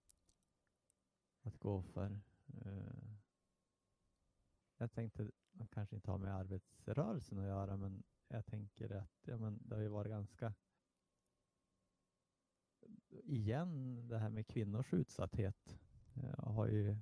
att 1.42 1.58
gå 1.58 1.82
för. 1.82 2.20
Eh, 2.66 3.09
jag 4.82 4.92
tänkte, 4.92 5.32
man 5.52 5.68
kanske 5.68 5.96
inte 5.96 6.12
har 6.12 6.18
med 6.18 6.36
arbetsrörelsen 6.36 7.40
att 7.40 7.46
göra, 7.46 7.78
men 7.78 8.04
jag 8.28 8.46
tänker 8.46 8.96
att 8.96 9.28
ja, 9.28 9.38
men 9.38 9.60
det 9.66 9.76
har 9.76 9.82
ju 9.82 9.88
varit 9.88 10.12
ganska 10.12 10.54
igen 13.10 14.08
det 14.08 14.18
här 14.18 14.30
med 14.30 14.48
kvinnors 14.48 14.94
utsatthet 14.94 15.80
eh, 16.14 16.54
har 16.54 16.68
ju 16.68 16.98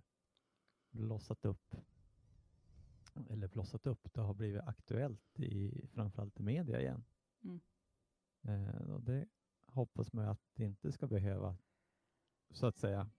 blossat 0.91 1.45
upp. 1.45 1.75
Eller 3.29 3.47
blossat 3.47 3.87
upp, 3.87 4.13
det 4.13 4.21
har 4.21 4.33
blivit 4.33 4.61
aktuellt 4.61 5.39
i 5.39 5.87
framförallt 5.87 6.39
i 6.39 6.43
media 6.43 6.81
igen. 6.81 7.03
Mm. 7.43 7.59
Eh, 8.41 8.89
och 8.91 9.01
det 9.01 9.27
hoppas 9.65 10.13
man 10.13 10.25
ju 10.25 10.31
att 10.31 10.41
det 10.53 10.63
inte 10.63 10.91
ska 10.91 11.07
behöva, 11.07 11.57
så 12.49 12.65
att 12.65 12.77
säga, 12.77 13.09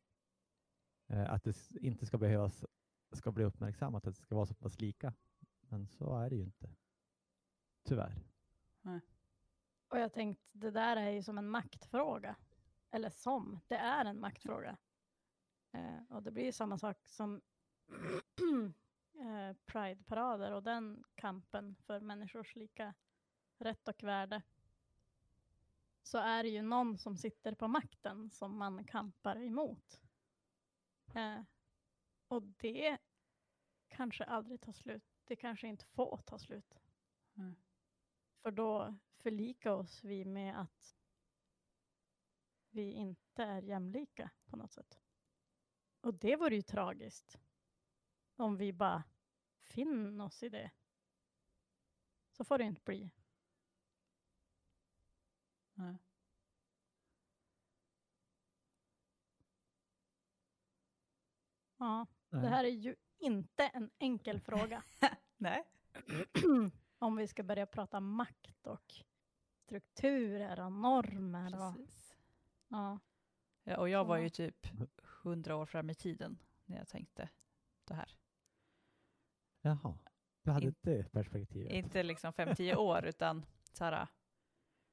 eh, 1.06 1.32
att 1.32 1.44
det 1.44 1.76
inte 1.80 2.06
ska 2.06 2.18
behövas, 2.18 2.64
ska 3.16 3.32
bli 3.32 3.44
uppmärksammat, 3.44 4.06
att 4.06 4.14
det 4.14 4.22
ska 4.22 4.34
vara 4.34 4.46
så 4.46 4.54
pass 4.54 4.80
lika. 4.80 5.14
Men 5.60 5.88
så 5.88 6.16
är 6.16 6.30
det 6.30 6.36
ju 6.36 6.42
inte. 6.42 6.70
Tyvärr. 7.84 8.22
Och 9.88 9.98
jag 9.98 10.12
tänkte, 10.12 10.44
det 10.52 10.70
där 10.70 10.96
är 10.96 11.10
ju 11.10 11.22
som 11.22 11.38
en 11.38 11.48
maktfråga. 11.48 12.36
Eller 12.90 13.10
som, 13.10 13.60
det 13.66 13.76
är 13.76 14.04
en 14.04 14.20
maktfråga. 14.20 14.76
Eh, 15.72 16.00
och 16.08 16.22
det 16.22 16.30
blir 16.30 16.44
ju 16.44 16.52
samma 16.52 16.78
sak 16.78 17.06
som 17.06 17.40
eh, 19.14 19.56
Pride-parader 19.66 20.52
och 20.52 20.62
den 20.62 21.04
kampen 21.14 21.76
för 21.76 22.00
människors 22.00 22.56
lika 22.56 22.94
rätt 23.58 23.88
och 23.88 24.02
värde. 24.02 24.42
Så 26.02 26.18
är 26.18 26.42
det 26.42 26.48
ju 26.48 26.62
någon 26.62 26.98
som 26.98 27.16
sitter 27.16 27.54
på 27.54 27.68
makten 27.68 28.30
som 28.30 28.58
man 28.58 28.84
kampar 28.84 29.42
emot. 29.42 30.00
Eh, 31.14 31.40
och 32.28 32.42
det 32.42 32.98
kanske 33.88 34.24
aldrig 34.24 34.60
tar 34.60 34.72
slut. 34.72 35.04
Det 35.24 35.36
kanske 35.36 35.68
inte 35.68 35.86
får 35.86 36.22
ta 36.26 36.38
slut. 36.38 36.80
Mm. 37.36 37.56
För 38.42 38.50
då 38.50 38.94
förlikar 39.16 39.70
oss 39.70 40.04
vi 40.04 40.24
med 40.24 40.60
att 40.60 40.96
vi 42.70 42.92
inte 42.92 43.42
är 43.42 43.62
jämlika 43.62 44.30
på 44.44 44.56
något 44.56 44.72
sätt. 44.72 45.00
Och 46.00 46.14
det 46.14 46.36
vore 46.36 46.56
ju 46.56 46.62
tragiskt. 46.62 47.38
Om 48.36 48.56
vi 48.56 48.72
bara 48.72 49.04
finner 49.58 50.24
oss 50.24 50.42
i 50.42 50.48
det. 50.48 50.70
Så 52.32 52.44
får 52.44 52.58
det 52.58 52.64
inte 52.64 52.82
bli. 52.84 53.10
Nej. 55.74 55.98
Ja. 61.76 62.06
Det 62.30 62.48
här 62.48 62.64
är 62.64 62.68
ju 62.68 62.96
inte 63.18 63.66
en 63.66 63.90
enkel 63.98 64.40
fråga. 64.46 64.82
Nej. 65.36 65.64
Om 66.98 67.16
vi 67.16 67.26
ska 67.28 67.42
börja 67.42 67.66
prata 67.66 68.00
makt 68.00 68.66
och 68.66 68.94
strukturer 69.64 70.60
och 70.60 70.72
normer. 70.72 71.68
Och, 71.68 71.76
Precis. 71.76 72.16
ja. 72.68 72.98
Ja, 73.64 73.76
och 73.76 73.88
jag 73.88 74.04
var 74.04 74.16
ju 74.16 74.28
typ 74.28 74.66
hundra 75.22 75.56
år 75.56 75.66
fram 75.66 75.90
i 75.90 75.94
tiden 75.94 76.38
när 76.64 76.76
jag 76.76 76.88
tänkte 76.88 77.28
det 77.84 77.94
här. 77.94 78.16
Jaha, 79.60 79.94
du 80.42 80.50
hade 80.50 80.66
In- 80.66 80.74
det 80.80 81.12
perspektivet. 81.12 81.72
Inte 81.72 82.02
liksom 82.02 82.32
5-10 82.32 82.74
år, 82.76 83.04
utan 83.04 83.46
så 83.72 83.84
här, 83.84 84.06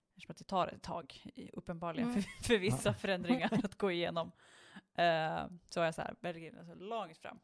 eftersom 0.10 0.32
att 0.32 0.38
det 0.38 0.44
tar 0.44 0.68
ett 0.68 0.82
tag, 0.82 1.24
uppenbarligen, 1.54 2.10
Mm. 2.10 2.22
för, 2.22 2.44
för 2.44 2.58
vissa 2.58 2.94
förändringar 2.94 3.50
att 3.63 3.75
gå 3.75 3.92
igenom, 3.92 4.32
eh, 4.94 5.48
så 5.70 5.79
var 5.79 5.86
jag 5.86 5.96
så 5.96 6.01
här, 6.01 6.15
verkligen 6.20 6.58
alltså 6.60 6.75
långt 6.75 7.17
fram. 7.17 7.39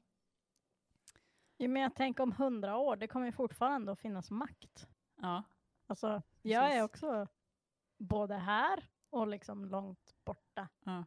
Jo, 1.57 1.69
men 1.69 1.81
jag 1.81 1.95
tänker 1.95 2.23
om 2.23 2.31
hundra 2.31 2.77
år, 2.77 2.95
det 2.95 3.07
kommer 3.07 3.25
ju 3.25 3.31
fortfarande 3.31 3.91
att 3.91 3.99
finnas 3.99 4.31
makt. 4.31 4.87
Ja, 5.15 5.43
Alltså, 5.87 6.21
jag 6.41 6.75
är 6.75 6.83
också 6.83 7.27
både 7.97 8.35
här 8.35 8.89
och 9.09 9.27
liksom 9.27 9.65
långt 9.65 10.15
borta. 10.23 10.69
ja, 10.83 11.03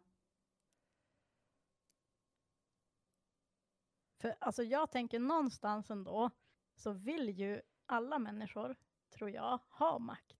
För 4.19 4.35
alltså 4.41 4.63
jag 4.63 4.91
tänker 4.91 5.19
någonstans 5.19 5.91
ändå 5.91 6.31
så 6.75 6.93
vill 6.93 7.29
ju 7.29 7.63
alla 7.87 8.19
människor, 8.19 8.77
tror 9.11 9.31
jag, 9.31 9.61
ha 9.69 9.99
makt. 9.99 10.37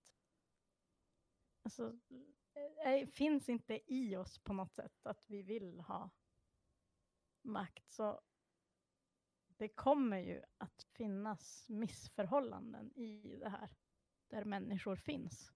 Alltså, 1.63 1.99
det 2.55 3.07
finns 3.07 3.49
inte 3.49 3.95
i 3.95 4.17
oss 4.17 4.39
på 4.39 4.53
något 4.53 4.73
sätt 4.73 5.07
att 5.07 5.31
vi 5.31 5.43
vill 5.43 5.81
ha 5.81 6.11
makt. 7.43 7.93
Så 7.93 8.21
det 9.57 9.69
kommer 9.69 10.19
ju 10.19 10.43
att 10.59 10.83
finnas 10.83 11.69
missförhållanden 11.69 12.93
i 12.93 13.37
det 13.37 13.49
här, 13.49 13.71
där 14.29 14.45
människor 14.45 14.97
finns. 14.97 15.53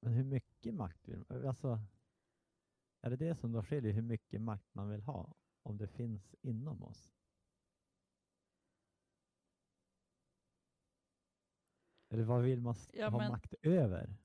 Men 0.00 0.12
hur 0.12 0.24
mycket 0.24 0.74
makt 0.74 1.08
vill 1.08 1.24
man? 1.28 1.46
Alltså, 1.46 1.78
är 3.00 3.10
det 3.10 3.16
det 3.16 3.36
som 3.36 3.52
då 3.52 3.62
skiljer 3.62 3.92
hur 3.92 4.02
mycket 4.02 4.40
makt 4.40 4.74
man 4.74 4.90
vill 4.90 5.02
ha? 5.02 5.34
Om 5.62 5.78
det 5.78 5.88
finns 5.88 6.34
inom 6.42 6.82
oss? 6.82 7.17
Eller 12.08 12.24
vad 12.24 12.42
vill 12.42 12.60
man 12.60 12.74
Ja, 12.92 13.08
ha 13.08 13.18
men- 13.18 13.32
makt 13.32 13.54
över? 13.62 14.16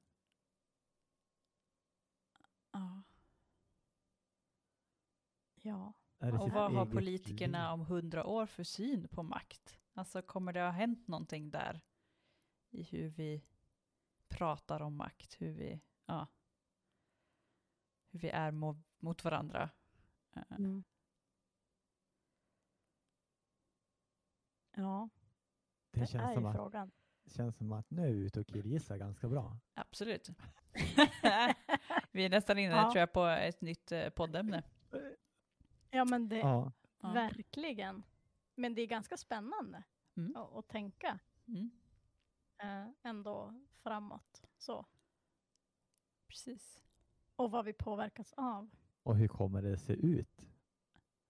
ja. 2.72 3.04
Ja. 5.62 5.94
Och 6.20 6.52
vad 6.52 6.72
har 6.74 6.86
politikerna 6.86 7.64
liv? 7.76 7.82
om 7.82 7.86
hundra 7.86 8.26
år 8.26 8.46
för 8.46 8.64
syn 8.64 9.08
på 9.08 9.24
makt? 9.24 9.80
Alltså 9.94 10.22
kommer 10.22 10.54
det 10.54 10.60
ha 10.62 10.70
hänt 10.70 11.08
någonting 11.08 11.52
där 11.52 11.82
i 12.70 12.84
hur 12.84 13.10
vi 13.10 13.44
pratar 14.28 14.82
om 14.82 14.96
makt, 14.98 15.42
hur 15.42 15.52
vi, 15.52 15.82
ja, 16.06 16.28
hur 18.12 18.20
vi 18.20 18.30
är 18.30 18.52
mo- 18.52 18.84
mot 19.00 19.24
varandra? 19.24 19.70
Eh, 20.34 20.44
Mm. 20.50 20.84
Ja, 24.76 25.10
Det 25.92 26.00
det 26.00 26.08
känns 26.08 26.24
är 26.24 26.34
som, 26.34 26.44
ju 26.44 26.50
att, 26.50 26.56
frågan. 26.56 26.92
Känns 27.26 27.58
som 27.58 27.72
att 27.72 27.90
nu 27.92 28.08
är 28.08 28.12
vi 28.14 28.20
ute 28.26 28.40
och 28.40 28.48
killgissar 28.48 28.98
ganska 28.98 29.28
bra. 29.30 29.58
Absolut. 29.74 30.30
vi 32.12 32.26
är 32.26 32.30
nästan 32.30 32.58
inne 32.58 32.76
Ja. 32.76 32.92
tror 32.92 33.00
jag 33.00 33.14
på 33.14 33.26
ett 33.26 33.62
nytt 33.62 33.92
eh, 33.92 34.10
poddämne. 34.10 34.64
Ja, 35.90 36.06
men 36.06 36.30
det, 36.30 36.38
Ja. 36.38 36.72
Verkligen. 37.02 38.04
Men 38.56 38.76
det 38.76 38.82
är 38.82 38.88
ganska 38.88 39.18
spännande 39.18 39.84
Mm. 40.16 40.36
att, 40.36 40.54
att 40.56 40.68
tänka 40.68 41.20
Mm. 41.48 41.72
eh, 42.58 42.88
ändå 43.04 43.54
framåt. 43.84 44.42
Så. 44.58 44.86
Precis. 46.28 46.84
Och 47.36 47.52
vad 47.52 47.66
vi 47.66 47.74
påverkas 47.74 48.34
av. 48.38 48.70
och 49.04 49.16
hur 49.16 49.28
kommer 49.28 49.62
det 49.62 49.78
se 49.78 49.94
ut 49.94 50.48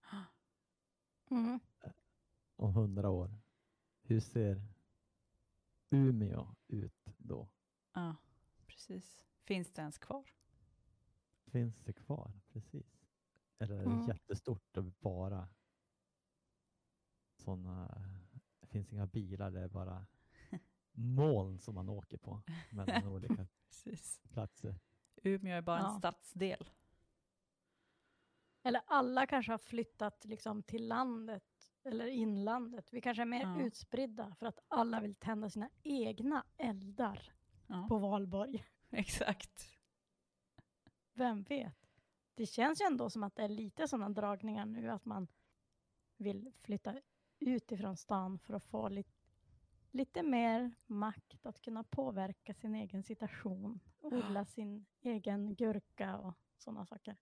Mm. 1.29 1.59
om 2.55 2.73
hundra 2.73 3.09
år? 3.09 3.31
Hur 4.03 4.19
ser 4.19 4.61
Umeå 5.93 6.55
ut 6.67 7.05
då? 7.17 7.49
Ja, 7.93 8.15
precis. 8.67 9.25
Finns 9.43 9.71
det 9.73 9.81
ens 9.81 9.97
kvar? 9.97 10.25
Finns 11.45 11.79
det 11.83 11.93
kvar? 11.93 12.31
Precis. 12.49 13.05
Eller 13.59 13.75
är 13.75 13.79
det 13.85 13.93
Mm. 13.93 14.07
jättestort 14.07 14.77
och 14.77 14.83
bara 14.83 15.49
sådana, 17.37 18.03
det 18.59 18.67
finns 18.67 18.93
inga 18.93 19.07
bilar, 19.07 19.51
det 19.51 19.59
är 19.61 19.67
bara 19.67 20.05
moln 20.91 21.59
som 21.59 21.75
man 21.75 21.89
åker 21.89 22.17
på 22.17 22.41
mellan 22.71 23.07
olika 23.07 23.47
Precis. 23.67 24.21
platser. 24.29 24.79
Umeå 25.23 25.53
är 25.57 25.61
bara 25.61 25.79
en 25.79 25.83
Ja. 25.85 25.97
stadsdel. 25.99 26.69
Eller 28.63 28.81
alla 28.87 29.27
kanske 29.27 29.51
har 29.51 29.57
flyttat 29.57 30.25
liksom 30.25 30.63
till 30.63 30.87
landet 30.87 31.43
eller 31.83 32.07
inlandet. 32.07 32.93
Vi 32.93 33.01
kanske 33.01 33.21
är 33.21 33.25
mer 33.25 33.41
Ja. 33.41 33.61
utspridda 33.61 34.35
för 34.39 34.45
att 34.45 34.59
alla 34.67 34.99
vill 35.01 35.15
tända 35.15 35.49
sina 35.49 35.69
egna 35.83 36.45
eldar 36.57 37.33
Ja, 37.67 37.85
på 37.89 37.97
valborg. 37.97 38.65
exakt. 38.89 39.69
Vem 41.13 41.43
vet? 41.43 41.89
Det 42.35 42.45
känns 42.45 42.81
ju 42.81 42.85
ändå 42.85 43.09
som 43.09 43.23
att 43.23 43.35
det 43.35 43.43
är 43.43 43.49
lite 43.49 43.87
sådana 43.87 44.09
dragningar 44.09 44.65
nu 44.65 44.89
att 44.89 45.05
man 45.05 45.27
vill 46.17 46.51
flytta 46.61 47.01
ut 47.39 47.71
ifrån 47.71 47.97
stan 47.97 48.39
för 48.39 48.53
att 48.53 48.63
få 48.65 48.89
lite, 48.89 49.11
lite 49.91 50.23
mer 50.23 50.71
makt 50.85 51.45
att 51.45 51.61
kunna 51.61 51.83
påverka 51.83 52.53
sin 52.53 52.75
egen 52.75 53.03
situation, 53.03 53.79
odla 54.01 54.45
sin 54.45 54.85
egen 55.01 55.55
gurka 55.55 56.17
och 56.17 56.33
sådana 56.57 56.85
saker. 56.85 57.15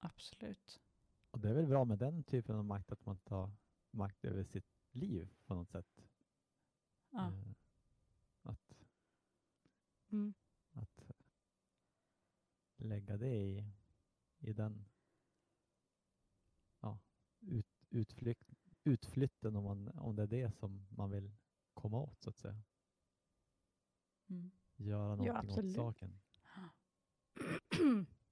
Absolut. 0.00 0.80
Och 1.34 1.40
det 1.40 1.48
är 1.48 1.54
väl 1.54 1.66
bra 1.66 1.84
med 1.84 1.98
den 1.98 2.24
typen 2.24 2.56
av 2.56 2.64
makt, 2.64 2.92
att 2.92 3.06
man 3.06 3.18
tar 3.18 3.50
makt 3.90 4.24
över 4.24 4.44
sitt 4.44 4.66
liv 4.90 5.28
på 5.46 5.54
något 5.54 5.70
sätt. 5.70 6.00
Ja. 7.10 7.32
Eh, 7.32 7.52
Att, 8.42 8.74
Mm. 10.08 10.34
att 10.72 11.10
lägga 12.76 13.16
det 13.16 13.34
i, 13.34 13.64
i 14.38 14.52
den 14.52 14.84
ja, 16.80 16.98
ut, 17.40 17.66
utflykt, 17.90 18.48
utflytten 18.84 19.56
om, 19.56 19.64
man, 19.64 19.88
om 19.98 20.16
det 20.16 20.22
är 20.22 20.26
det 20.26 20.50
som 20.50 20.86
man 20.90 21.10
vill 21.10 21.32
komma 21.74 21.98
åt 22.00 22.22
så 22.22 22.30
att 22.30 22.38
säga. 22.38 22.62
Mm. 24.28 24.50
Göra 24.76 25.16
någonting 25.16 25.30
åt 25.36 25.44
absolut. 25.44 25.74
saken. 25.74 26.20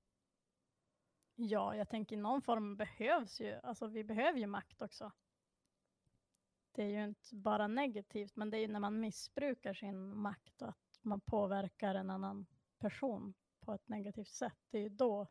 Ja, 1.34 1.76
jag 1.76 1.88
tänker 1.88 2.16
i 2.16 2.18
någon 2.18 2.42
form 2.42 2.76
behövs 2.76 3.40
ju, 3.40 3.60
alltså 3.62 3.86
vi 3.86 4.04
behöver 4.04 4.38
ju 4.38 4.46
makt 4.46 4.82
också. 4.82 5.12
Det 6.72 6.82
är 6.82 6.88
ju 6.88 7.04
inte 7.04 7.36
bara 7.36 7.66
negativt, 7.66 8.36
men 8.36 8.50
det 8.50 8.58
är 8.58 8.60
ju 8.60 8.68
när 8.68 8.80
man 8.80 9.00
missbrukar 9.00 9.74
sin 9.74 10.16
makt 10.16 10.62
och 10.62 10.68
att 10.68 10.98
man 11.02 11.20
påverkar 11.20 11.94
en 11.94 12.10
annan 12.10 12.46
person 12.78 13.34
på 13.60 13.72
ett 13.72 13.88
negativt 13.88 14.28
sätt. 14.28 14.58
Det 14.70 14.78
är 14.78 14.82
ju 14.82 14.88
då 14.88 15.26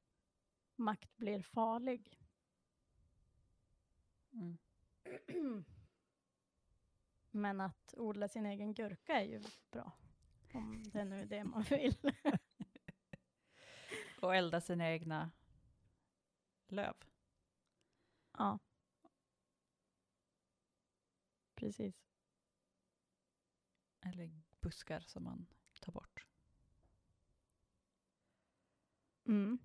makt 0.75 1.17
blir 1.17 1.41
farlig. 1.41 2.19
Mm. 4.33 4.57
Men 7.31 7.61
att 7.61 7.93
odla 7.97 8.27
sin 8.27 8.45
egen 8.45 8.73
gurka 8.73 9.21
är 9.21 9.25
ju 9.25 9.41
bra. 9.71 9.91
Om 10.53 10.83
det 10.83 11.05
nu 11.05 11.21
är 11.21 11.25
det 11.25 11.43
man 11.43 11.63
vill. 11.63 12.13
Och 14.21 14.35
elda 14.35 14.61
sina 14.61 14.89
egna 14.89 15.31
löv. 16.71 16.95
ja. 18.37 18.59
Precis. 21.55 21.95
Eller 24.01 24.41
buskar 24.61 24.99
som 24.99 25.23
man 25.23 25.45
tar 25.79 25.91
bort. 25.91 26.25
Mm. 29.25 29.59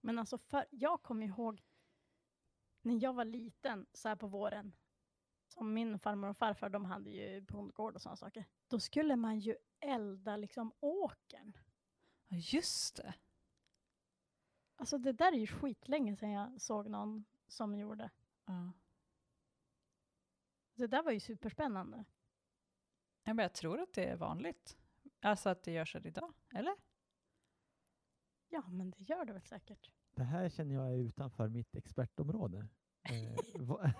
Men 0.00 0.18
alltså, 0.18 0.38
för, 0.38 0.66
jag 0.70 1.02
kommer 1.02 1.26
ihåg 1.26 1.64
när 2.82 3.02
jag 3.02 3.12
var 3.12 3.24
liten, 3.24 3.86
så 3.92 4.08
här 4.08 4.16
på 4.16 4.26
våren, 4.26 4.76
som 5.48 5.74
min 5.74 5.98
farmor 5.98 6.28
och 6.28 6.36
farfar, 6.36 6.68
de 6.68 6.84
hade 6.84 7.10
ju 7.10 7.40
bondgård 7.40 7.94
och 7.94 8.02
sådana 8.02 8.16
saker. 8.16 8.44
Då 8.68 8.80
skulle 8.80 9.16
man 9.16 9.38
ju 9.38 9.56
elda 9.80 10.36
liksom 10.36 10.72
åkern. 10.80 11.52
Ja, 12.28 12.36
just 12.36 12.96
det. 12.96 13.14
Alltså 14.78 14.98
det 14.98 15.12
där 15.12 15.32
är 15.32 15.36
ju 15.36 15.46
skitlänge 15.46 16.16
sedan 16.16 16.30
jag 16.30 16.60
såg 16.60 16.90
någon 16.90 17.24
som 17.48 17.78
gjorde. 17.78 18.10
Ja. 18.46 18.72
Det 20.74 20.86
där 20.86 21.02
var 21.02 21.12
ju 21.12 21.20
superspännande. 21.20 22.04
Ja, 23.24 23.34
men 23.34 23.42
jag 23.42 23.52
tror 23.52 23.80
att 23.80 23.92
det 23.92 24.04
är 24.04 24.16
vanligt. 24.16 24.78
Alltså 25.20 25.48
att 25.48 25.62
det 25.62 25.72
görs 25.72 25.96
idag, 25.96 26.34
eller? 26.54 26.74
Ja, 28.48 28.68
men 28.68 28.90
det 28.90 29.02
gör 29.08 29.24
det 29.24 29.32
väl 29.32 29.42
säkert. 29.42 29.90
Det 30.14 30.24
här 30.24 30.48
känner 30.48 30.74
jag 30.74 30.92
är 30.92 30.98
utanför 30.98 31.48
mitt 31.48 31.74
expertområde. 31.74 32.68
Eh, 33.02 33.36
va, 33.60 33.94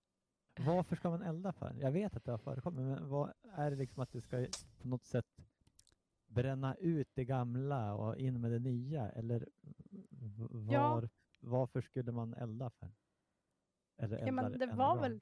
varför 0.58 0.96
ska 0.96 1.10
man 1.10 1.22
elda 1.22 1.52
för? 1.52 1.74
Jag 1.74 1.92
vet 1.92 2.16
att 2.16 2.24
det 2.24 2.30
har 2.30 2.38
förekommit, 2.38 2.84
men 2.84 3.08
vad 3.08 3.32
är 3.42 3.70
det 3.70 3.76
liksom 3.76 4.02
att 4.02 4.12
det 4.12 4.20
ska 4.20 4.46
på 4.80 4.88
något 4.88 5.04
sätt 5.04 5.40
bränna 6.26 6.74
ut 6.74 7.08
det 7.14 7.24
gamla 7.24 7.94
och 7.94 8.16
in 8.16 8.40
med 8.40 8.50
det 8.50 8.58
nya? 8.58 9.10
Eller 9.10 9.48
var, 10.50 10.72
Ja. 11.02 11.08
varför 11.40 11.80
skulle 11.80 12.12
man 12.12 12.34
elda 12.34 12.70
för? 12.70 12.92
Eller 13.96 14.26
Ja, 14.26 14.32
men 14.32 14.58
det 14.58 14.66
var 14.66 15.00
väl 15.00 15.20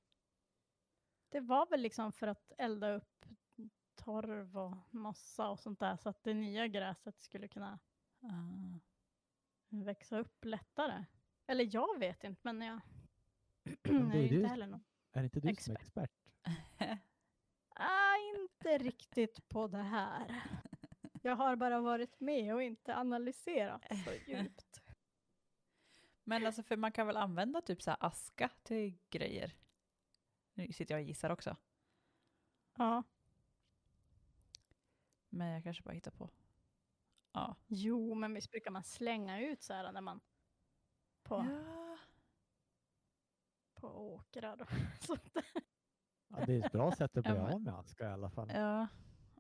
det 1.29 1.41
var 1.41 1.67
väl 1.67 1.81
liksom 1.81 2.13
för 2.13 2.27
att 2.27 2.53
elda 2.59 2.93
upp 2.95 3.27
torv 3.95 4.59
och 4.59 4.95
mossa 4.95 5.49
och 5.51 5.61
sånt 5.61 5.81
där 5.81 5.97
så 5.97 6.09
att 6.09 6.23
det 6.23 6.35
nya 6.35 6.67
gräset 6.69 7.21
skulle 7.21 7.49
kunna 7.49 7.79
Ah. 8.23 8.79
växa 9.69 10.19
upp 10.19 10.45
lättare. 10.45 11.05
Eller 11.47 11.69
jag 11.75 11.99
vet 11.99 12.25
inte, 12.25 12.41
men 12.45 12.61
jag, 12.63 12.81
Men 13.83 14.11
är 14.13 14.17
är 14.25 14.29
du- 14.29 14.35
inte 14.37 14.49
heller 14.49 14.67
någon. 14.67 14.85
Är 15.13 15.23
inte 15.25 15.41
du 15.41 15.41
som 15.41 15.49
expert. 15.77 15.81
expert? 15.81 16.11
Ah, 17.83 18.17
inte 18.39 18.79
riktigt 18.79 19.49
på 19.49 19.67
det 19.69 19.83
här. 19.83 20.43
Jag 21.23 21.37
har 21.37 21.57
bara 21.57 21.81
varit 21.81 22.21
med 22.21 22.55
och 22.55 22.63
inte 22.63 22.97
analyserat 22.97 23.83
så 24.05 24.11
djupt. 24.31 24.70
Men 26.31 26.47
alltså, 26.47 26.63
för 26.63 26.77
man 26.77 26.93
kan 26.93 27.07
väl 27.07 27.17
använda 27.17 27.61
typ 27.61 27.83
så 27.83 27.91
här 27.91 27.97
aska 28.01 28.51
till 28.63 28.99
grejer? 29.11 29.55
Nu 30.55 30.73
sitter 30.73 30.95
jag 30.95 31.03
och 31.03 31.09
gissar 31.09 31.31
också. 31.31 31.57
Ja, 32.77 33.03
Men 35.29 35.49
jag 35.49 35.63
kanske 35.65 35.83
bara 35.83 35.95
hittar 35.95 36.11
på. 36.11 36.31
Ja. 37.33 37.57
jo, 37.67 38.15
men 38.15 38.35
visst 38.35 38.51
brukar 38.51 38.71
man 38.71 38.85
slänga 38.85 39.41
ut 39.41 39.63
så 39.63 39.73
här 39.73 39.93
när 39.93 40.01
man 40.01 40.21
på, 41.23 41.35
ja. 41.35 41.97
på 43.75 43.89
åkrar 44.15 44.61
och 44.63 44.69
sånt 45.07 45.35
där. 45.35 45.45
Ja, 46.29 46.47
det 46.47 46.55
är 46.55 46.67
ett 46.67 46.73
bra 46.73 46.93
sätt 46.93 47.17
att 47.17 47.25
Ja, 47.27 47.33
bli 47.33 47.41
men- 47.43 47.53
av 47.55 47.61
med 47.63 47.75
aska 47.79 48.05
i 48.05 48.13
alla 48.13 48.31
fall. 48.31 48.51
Ja. 48.55 48.87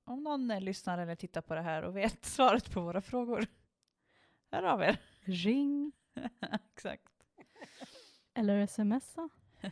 Om 0.04 0.22
någon 0.22 0.50
eh, 0.50 0.60
lyssnar 0.60 0.98
eller 0.98 1.16
tittar 1.16 1.40
på 1.42 1.54
det 1.54 1.62
här 1.62 1.82
och 1.82 1.96
vet 1.96 2.24
svaret 2.24 2.70
på 2.72 2.80
våra 2.80 3.00
frågor. 3.00 3.46
Hör 4.50 4.62
av 4.62 4.82
er. 4.82 5.00
Ring 5.20 5.92
Exakt. 6.72 7.24
eller 8.34 8.66
smsa. 8.66 9.28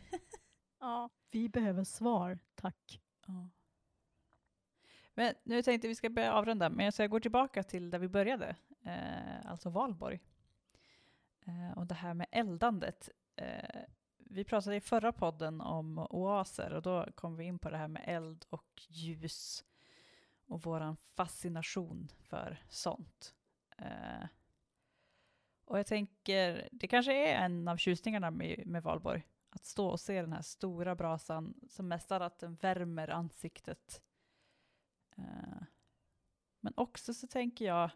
ja, 0.79 1.09
vi 1.31 1.49
behöver 1.49 1.83
svar, 1.83 2.39
tack. 2.55 3.01
Ja. 3.27 3.49
Men 5.13 5.35
nu 5.43 5.61
tänkte 5.61 5.87
vi 5.87 5.95
ska 5.95 6.09
börja 6.09 6.33
avrunda, 6.33 6.69
men 6.69 6.91
så 6.91 7.01
jag 7.01 7.09
går 7.09 7.19
tillbaka 7.19 7.63
till 7.63 7.89
där 7.89 7.99
vi 7.99 8.07
började, 8.07 8.55
eh, 8.85 9.51
alltså 9.51 9.69
Valborg. 9.69 10.19
Eh, 11.45 11.77
och 11.77 11.87
det 11.87 11.95
här 11.95 12.13
med 12.13 12.27
eldandet. 12.31 13.09
Eh, 13.35 13.81
vi 14.17 14.43
pratade 14.43 14.75
i 14.75 14.81
förra 14.81 15.11
podden 15.11 15.61
om 15.61 15.99
oaser 15.99 16.73
och 16.73 16.81
då 16.81 17.05
kom 17.15 17.35
vi 17.35 17.43
in 17.43 17.59
på 17.59 17.69
det 17.69 17.77
här 17.77 17.87
med 17.87 18.03
eld 18.05 18.45
och 18.49 18.81
ljus 18.87 19.65
och 20.47 20.63
våran 20.63 20.95
fascination 20.97 22.11
för 22.19 22.63
sånt. 22.69 23.35
Eh, 23.77 24.27
och 25.69 25.79
jag 25.79 25.87
tänker, 25.87 26.69
det 26.71 26.87
kanske 26.87 27.13
är 27.13 27.45
en 27.45 27.67
av 27.67 27.77
tjusningarna 27.77 28.31
med, 28.31 28.67
med 28.67 28.83
Valborg, 28.83 29.27
att 29.49 29.65
stå 29.65 29.87
och 29.87 29.99
se 29.99 30.21
den 30.21 30.33
här 30.33 30.41
stora 30.41 30.95
brasan 30.95 31.53
som 31.69 31.87
mest 31.87 32.11
att 32.11 32.39
den 32.39 32.55
värmer 32.55 33.07
ansiktet. 33.09 34.01
Eh, 35.17 35.63
men 36.59 36.73
också 36.77 37.13
så 37.13 37.27
tänker 37.27 37.65
jag, 37.65 37.91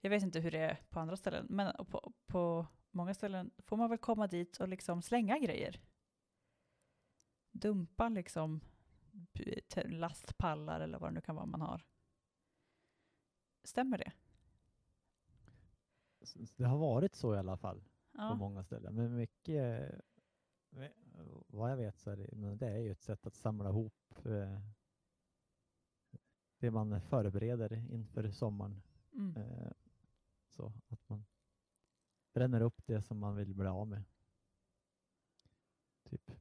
jag 0.00 0.10
vet 0.10 0.22
inte 0.22 0.40
hur 0.40 0.50
det 0.50 0.58
är 0.58 0.82
på 0.88 1.00
andra 1.00 1.16
ställen, 1.16 1.46
men 1.50 1.86
på, 1.86 2.12
på 2.26 2.66
många 2.90 3.14
ställen 3.14 3.50
får 3.58 3.76
man 3.76 3.90
väl 3.90 3.98
komma 3.98 4.26
dit 4.26 4.56
och 4.56 4.68
liksom 4.68 5.02
slänga 5.02 5.38
grejer. 5.38 5.80
Dumpa 7.50 8.08
liksom 8.08 8.60
lastpallar 9.84 10.80
eller 10.80 10.98
vad 10.98 11.10
det 11.10 11.14
nu 11.14 11.20
kan 11.20 11.36
vara 11.36 11.46
man 11.46 11.60
har. 11.60 11.84
Stämmer 13.64 13.98
det? 13.98 14.12
Det 16.56 16.64
har 16.64 16.78
varit 16.78 17.14
så 17.14 17.34
i 17.34 17.38
alla 17.38 17.56
fall 17.56 17.80
på 17.80 17.86
Ja. 18.22 18.34
många 18.34 18.64
ställen. 18.64 18.94
Men 18.94 19.16
mycket, 19.16 19.94
vad 21.46 21.70
jag 21.70 21.76
vet 21.76 21.98
så 21.98 22.10
är 22.10 22.16
det, 22.16 22.28
men 22.32 22.58
det 22.58 22.66
är 22.68 22.78
ju 22.78 22.90
ett 22.92 23.02
sätt 23.02 23.26
att 23.26 23.34
samla 23.34 23.68
ihop 23.68 24.26
eh, 24.26 24.60
det 26.58 26.70
man 26.70 27.00
förbereder 27.00 27.72
inför 27.90 28.30
sommaren. 28.30 28.82
Mm. 29.12 29.36
Eh, 29.36 29.72
så 30.48 30.72
att 30.88 31.08
man 31.08 31.24
bränner 32.32 32.60
upp 32.60 32.86
det 32.86 33.02
som 33.02 33.18
man 33.18 33.36
vill 33.36 33.54
bli 33.54 33.66
av 33.66 33.86
med. 33.88 34.02
Typ. 36.02 36.32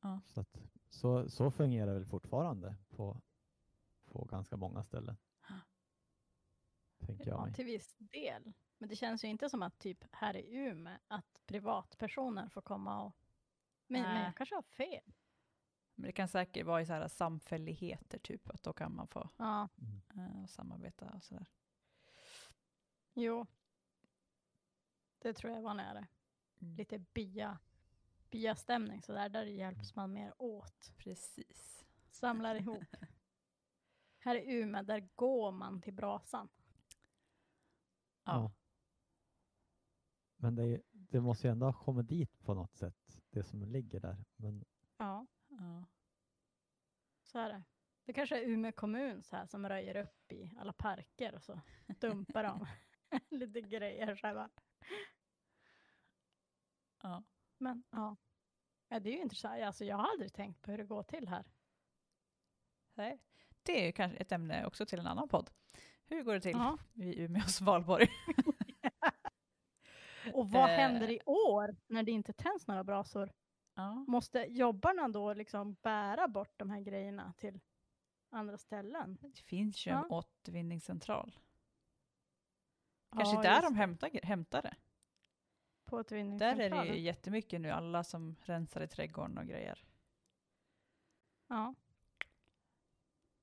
Ja. 0.00 0.20
Så, 0.26 0.40
att, 0.40 0.58
så, 0.90 1.30
så 1.30 1.50
fungerar 1.50 1.86
det 1.86 1.92
väl 1.92 2.06
fortfarande 2.06 2.76
på, 2.88 3.20
på 4.04 4.24
ganska 4.24 4.56
många 4.56 4.82
ställen. 4.82 5.16
Tänker 7.06 7.26
jag 7.28 7.38
Ja, 7.38 7.44
mig. 7.44 7.54
till 7.54 7.64
viss 7.64 7.94
del. 7.98 8.52
Men 8.78 8.88
det 8.88 8.96
känns 8.96 9.24
ju 9.24 9.28
inte 9.28 9.50
som 9.50 9.62
att 9.62 9.78
typ 9.78 10.04
här 10.12 10.36
i 10.36 10.54
Umeå 10.56 10.98
att 11.08 11.40
privatpersoner 11.46 12.48
får 12.48 12.62
komma 12.62 13.02
och... 13.04 13.16
Men, 13.86 14.02
men 14.02 14.24
jag 14.24 14.36
kanske 14.36 14.54
har 14.54 14.62
fel. 14.62 15.12
Men 15.94 16.06
det 16.06 16.12
kan 16.12 16.28
säkert 16.28 16.66
vara 16.66 16.82
i 16.82 16.86
så 16.86 16.92
här 16.92 17.08
samfälligheter, 17.08 18.18
typ, 18.18 18.50
att 18.50 18.62
då 18.62 18.72
kan 18.72 18.94
man 18.94 19.08
få 19.08 19.28
Ja, 19.36 19.68
Mm. 20.14 20.40
eh, 20.40 20.46
samarbeta 20.46 21.10
och 21.14 21.24
sådär. 21.24 21.46
jo. 23.14 23.46
Det 25.18 25.32
tror 25.34 25.50
jag 25.50 25.58
är 25.58 25.62
vanligare. 25.62 26.06
Mm. 26.60 26.74
Lite 26.76 26.98
bya, 26.98 27.58
byastämning 28.30 29.02
sådär, 29.02 29.28
där 29.28 29.44
hjälps 29.44 29.94
man 29.94 30.12
mer 30.12 30.34
åt. 30.38 30.92
Precis. 30.96 31.84
Samlar 32.10 32.54
ihop. 32.54 32.84
Här 34.18 34.34
i 34.36 34.52
Umeå, 34.60 34.82
där 34.82 35.08
går 35.14 35.52
man 35.52 35.82
till 35.82 35.94
brasan. 35.94 36.48
Ja. 38.24 38.52
Men 40.36 40.54
det, 40.54 40.64
är, 40.64 40.82
det 40.90 41.20
måste 41.20 41.46
ju 41.46 41.50
ändå 41.52 41.66
ha 41.66 41.72
kommit 41.72 42.08
dit 42.08 42.42
på 42.44 42.54
något 42.54 42.76
sätt, 42.76 43.20
det 43.30 43.44
som 43.44 43.62
ligger 43.62 44.00
där. 44.00 44.24
Men 44.36 44.64
Ja, 44.96 45.26
ja. 45.48 45.84
så 47.22 47.38
är 47.38 47.48
det. 47.48 47.62
Det 48.04 48.12
kanske 48.12 48.38
är 48.38 48.48
Umeå 48.48 48.72
kommun 48.72 49.22
så 49.22 49.36
här, 49.36 49.46
som 49.46 49.68
röjer 49.68 49.96
upp 49.96 50.32
i 50.32 50.52
alla 50.58 50.72
parker 50.72 51.34
och 51.34 51.42
så 51.42 51.60
dumpar 52.00 52.42
de 52.44 52.66
lite 53.38 53.60
grejer. 53.60 54.16
Så 54.16 54.26
här, 54.26 54.34
va. 54.34 54.50
ja. 57.02 57.24
Men 57.58 57.84
ja. 57.90 58.16
ja, 58.88 59.00
det 59.00 59.10
är 59.10 59.14
ju 59.14 59.22
intressant. 59.22 59.62
Alltså, 59.62 59.84
jag 59.84 59.96
har 59.96 60.10
aldrig 60.10 60.32
tänkt 60.32 60.62
på 60.62 60.70
hur 60.70 60.78
det 60.78 60.84
går 60.84 61.02
till 61.02 61.28
här. 61.28 61.44
Nej. 62.94 63.18
Det 63.62 63.82
är 63.82 63.86
ju 63.86 63.92
kanske 63.92 64.18
ett 64.18 64.32
ämne 64.32 64.66
också 64.66 64.86
till 64.86 64.98
en 64.98 65.06
annan 65.06 65.28
podd. 65.28 65.50
Hur 66.12 66.22
går 66.22 66.34
det 66.34 66.40
till 66.40 66.50
Ja. 66.52 66.78
i 66.94 67.22
Umeås 67.22 67.60
valborg? 67.60 68.08
Och 70.34 70.50
vad 70.50 70.70
Eh. 70.70 70.76
händer 70.76 71.10
i 71.10 71.20
år 71.26 71.76
när 71.86 72.02
det 72.02 72.10
inte 72.12 72.32
tänds 72.32 72.66
några 72.66 72.84
brasor? 72.84 73.32
Ja. 73.74 74.04
Måste 74.08 74.38
jobbarna 74.38 75.08
då 75.08 75.34
liksom 75.34 75.74
bära 75.82 76.28
bort 76.28 76.54
de 76.58 76.70
här 76.70 76.80
grejerna 76.80 77.32
till 77.36 77.60
andra 78.30 78.58
ställen? 78.58 79.18
Det 79.20 79.38
finns 79.38 79.86
ju 79.86 79.90
en 79.92 80.04
Ja. 80.10 80.16
återvinningscentral. 80.16 81.38
Kanske 83.16 83.34
Ja, 83.36 83.42
där 83.42 83.62
de 83.62 83.76
hämtar, 83.76 84.10
hämtar 84.22 84.62
det. 84.62 84.76
På 85.84 85.96
Där 85.96 86.00
återvinningscentralen? 86.00 86.72
är 86.78 86.84
det 86.84 86.94
ju 86.96 87.00
jättemycket 87.00 87.60
nu, 87.60 87.70
alla 87.70 88.04
som 88.04 88.36
rensar 88.40 88.80
i 88.80 88.88
trädgården 88.88 89.38
och 89.38 89.46
grejer. 89.46 89.84
Ja. 91.48 91.74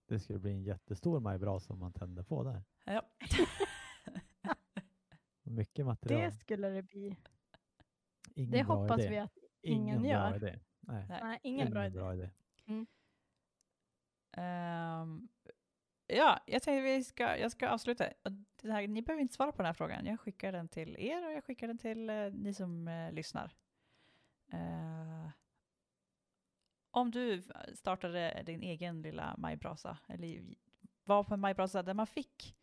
Det 0.10 0.20
skulle 0.20 0.40
bli 0.40 0.52
en 0.52 0.64
jättestor 0.64 1.20
majbrasa 1.20 1.74
om 1.74 1.80
man 1.80 1.94
tänder 1.94 2.24
på 2.24 2.44
där. 2.44 2.64
Ja. 2.86 3.02
Mycket 5.44 5.86
material. 5.86 6.22
Det 6.22 6.32
skulle 6.32 6.70
det 6.70 6.82
bli. 6.84 7.16
Ingen 8.36 8.52
Det 8.52 8.64
bra 8.64 8.76
hoppas 8.76 9.00
idé. 9.00 9.10
vi 9.10 9.18
att 9.18 9.38
ingen 9.62 9.88
Ingen 9.88 10.02
bra 10.02 10.10
gör. 10.12 10.36
idé. 10.36 10.60
Nej, 10.80 11.06
Nej. 11.10 11.20
Nej, 11.24 11.40
ingen 11.44 11.70
bra 11.72 11.86
idé. 11.86 11.98
bra 12.00 12.14
idé. 12.14 12.30
Ehm, 14.32 15.28
ja, 16.08 16.40
jag 16.46 16.64
tänkte 16.64 16.82
vi 16.82 17.04
ska, 17.04 17.38
jag 17.38 17.52
ska 17.52 17.70
avsluta. 17.70 18.06
Här, 18.64 18.88
ni 18.88 19.02
behöver 19.02 19.22
inte 19.22 19.34
svara 19.34 19.52
på 19.52 19.58
den 19.58 19.66
här 19.66 19.74
frågan. 19.74 20.06
Jag 20.06 20.20
skickar 20.20 20.52
den 20.52 20.68
till 20.70 20.96
er 21.00 21.26
och 21.28 21.32
jag 21.34 21.44
skickar 21.44 21.68
den 21.68 21.78
till 21.78 22.10
eh, 22.10 22.32
ni 22.34 22.54
som 22.54 22.88
eh, 22.88 23.12
lyssnar. 23.12 23.52
Eh, 24.54 24.99
om 26.92 27.12
du 27.12 27.44
startade 27.74 28.44
din 28.46 28.64
egen 28.64 29.02
lilla 29.02 29.36
majbrasa, 29.38 29.98
eller 30.08 30.56
var 31.04 31.24
på 31.24 31.34
en 31.34 31.40
majbrasa 31.40 31.84
där 31.84 31.94
man 31.94 32.08
fick 32.08 32.56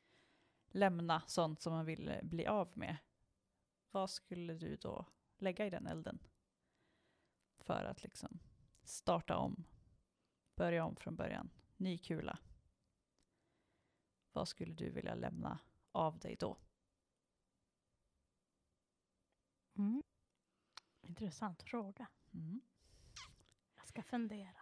lämna 0.68 1.22
sånt 1.26 1.60
som 1.60 1.72
man 1.72 1.84
ville 1.84 2.20
bli 2.22 2.46
av 2.46 2.78
med, 2.78 2.96
vad 3.90 4.10
skulle 4.10 4.54
du 4.54 4.76
då 4.76 5.06
lägga 5.38 5.66
i 5.66 5.70
den 5.70 5.86
elden? 5.86 6.18
För 7.58 7.84
att 7.84 8.02
liksom 8.02 8.38
starta 8.82 9.36
om, 9.36 9.64
börja 10.56 10.84
om 10.84 10.96
från 10.96 11.16
början, 11.16 11.50
ny 11.76 11.98
kula. 11.98 12.38
Vad 14.32 14.48
skulle 14.48 14.74
du 14.74 14.90
vilja 14.90 15.14
lämna 15.14 15.58
av 15.92 16.18
dig 16.18 16.36
då? 16.38 16.56
Mm. 19.74 20.02
Intressant 21.00 21.62
fråga. 21.62 22.06
Mm. 22.32 22.60
Ska 23.96 24.02
fundera. 24.02 24.56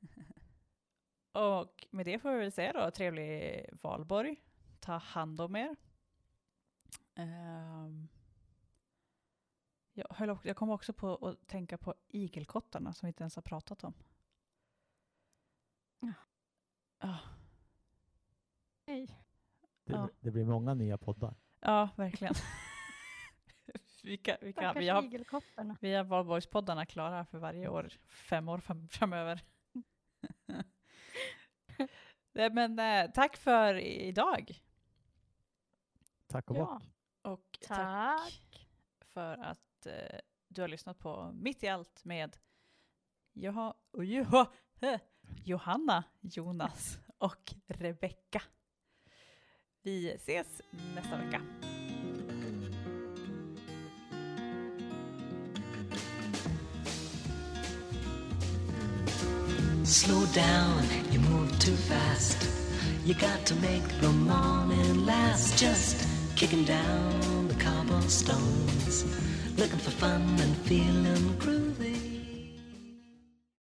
Och 1.32 1.86
med 1.90 2.06
det 2.06 2.18
får 2.18 2.32
vi 2.32 2.38
väl 2.38 2.52
säga 2.52 2.72
då, 2.72 2.90
trevlig 2.90 3.64
valborg. 3.82 4.36
Ta 4.80 4.92
hand 4.96 5.40
om 5.40 5.56
er. 5.56 5.76
Ehm, 7.14 8.08
jag, 9.92 10.06
höll, 10.10 10.30
också- 10.30 10.48
jag 10.48 10.56
kom 10.56 10.70
också 10.70 10.92
på 10.92 11.28
att 11.28 11.46
tänka 11.48 11.78
på 11.78 11.94
igelkottarna 12.08 12.92
som 12.92 13.06
vi 13.06 13.08
inte 13.08 13.22
ens 13.22 13.34
har 13.36 13.42
pratat 13.42 13.84
om. 13.84 13.94
Ja. 16.00 16.12
Ja, 16.98 17.18
Nej. 18.86 19.06
Det, 19.84 19.92
Ja. 19.92 20.08
det 20.20 20.30
blir 20.30 20.44
många 20.44 20.74
nya 20.74 20.98
poddar. 20.98 21.34
ja 21.60 21.88
verkligen. 21.96 22.34
vi, 24.02 24.16
kan, 24.16 24.36
vi, 24.40 24.52
kan, 24.52 24.74
vi 24.74 24.84
Stackars 24.86 25.32
har, 25.56 25.76
vi 25.80 25.94
har 25.94 26.04
valborgspoddarna 26.04 26.86
klara 26.86 27.24
för 27.26 27.38
varje 27.38 27.68
år, 27.68 27.88
fem 28.06 28.48
år 28.48 28.58
fram, 28.58 28.88
framöver. 28.88 29.44
Men 32.52 32.78
eh, 32.78 33.10
tack 33.10 33.36
för 33.36 33.74
idag. 33.78 34.62
Tack 36.26 36.50
och 36.50 36.56
Ja. 36.56 36.64
bock. 36.64 36.82
Och 37.22 37.58
Tack. 37.66 38.68
för 39.00 39.38
att 39.38 39.86
eh, 39.86 40.18
du 40.48 40.60
har 40.60 40.68
lyssnat 40.68 40.98
på 40.98 41.32
Mitt 41.34 41.62
i 41.62 41.68
allt 41.68 42.04
med 42.04 42.36
Joha, 43.32 43.74
och 43.90 44.04
Joha, 44.04 44.46
eh, 44.80 45.00
Johanna, 45.44 46.04
Jonas 46.20 46.98
och 47.18 47.54
Rebecka. 47.66 48.42
Vi 49.82 50.10
ses 50.12 50.60
nästa 50.94 51.16
vecka. 51.16 51.42
Slow 59.84 60.24
down, 60.26 60.84
you 61.10 61.18
move 61.18 61.58
too 61.58 61.74
fast. 61.74 62.48
You 63.04 63.14
got 63.14 63.44
to 63.46 63.54
make 63.56 63.82
the 64.00 64.10
morning 64.10 65.04
last. 65.04 65.58
Just 65.58 66.08
kicking 66.36 66.64
down 66.64 67.48
the 67.48 67.54
cobblestones, 67.54 69.04
looking 69.58 69.78
for 69.80 69.90
fun 69.90 70.22
and 70.38 70.56
feeling 70.58 71.34
groovy. 71.38 71.71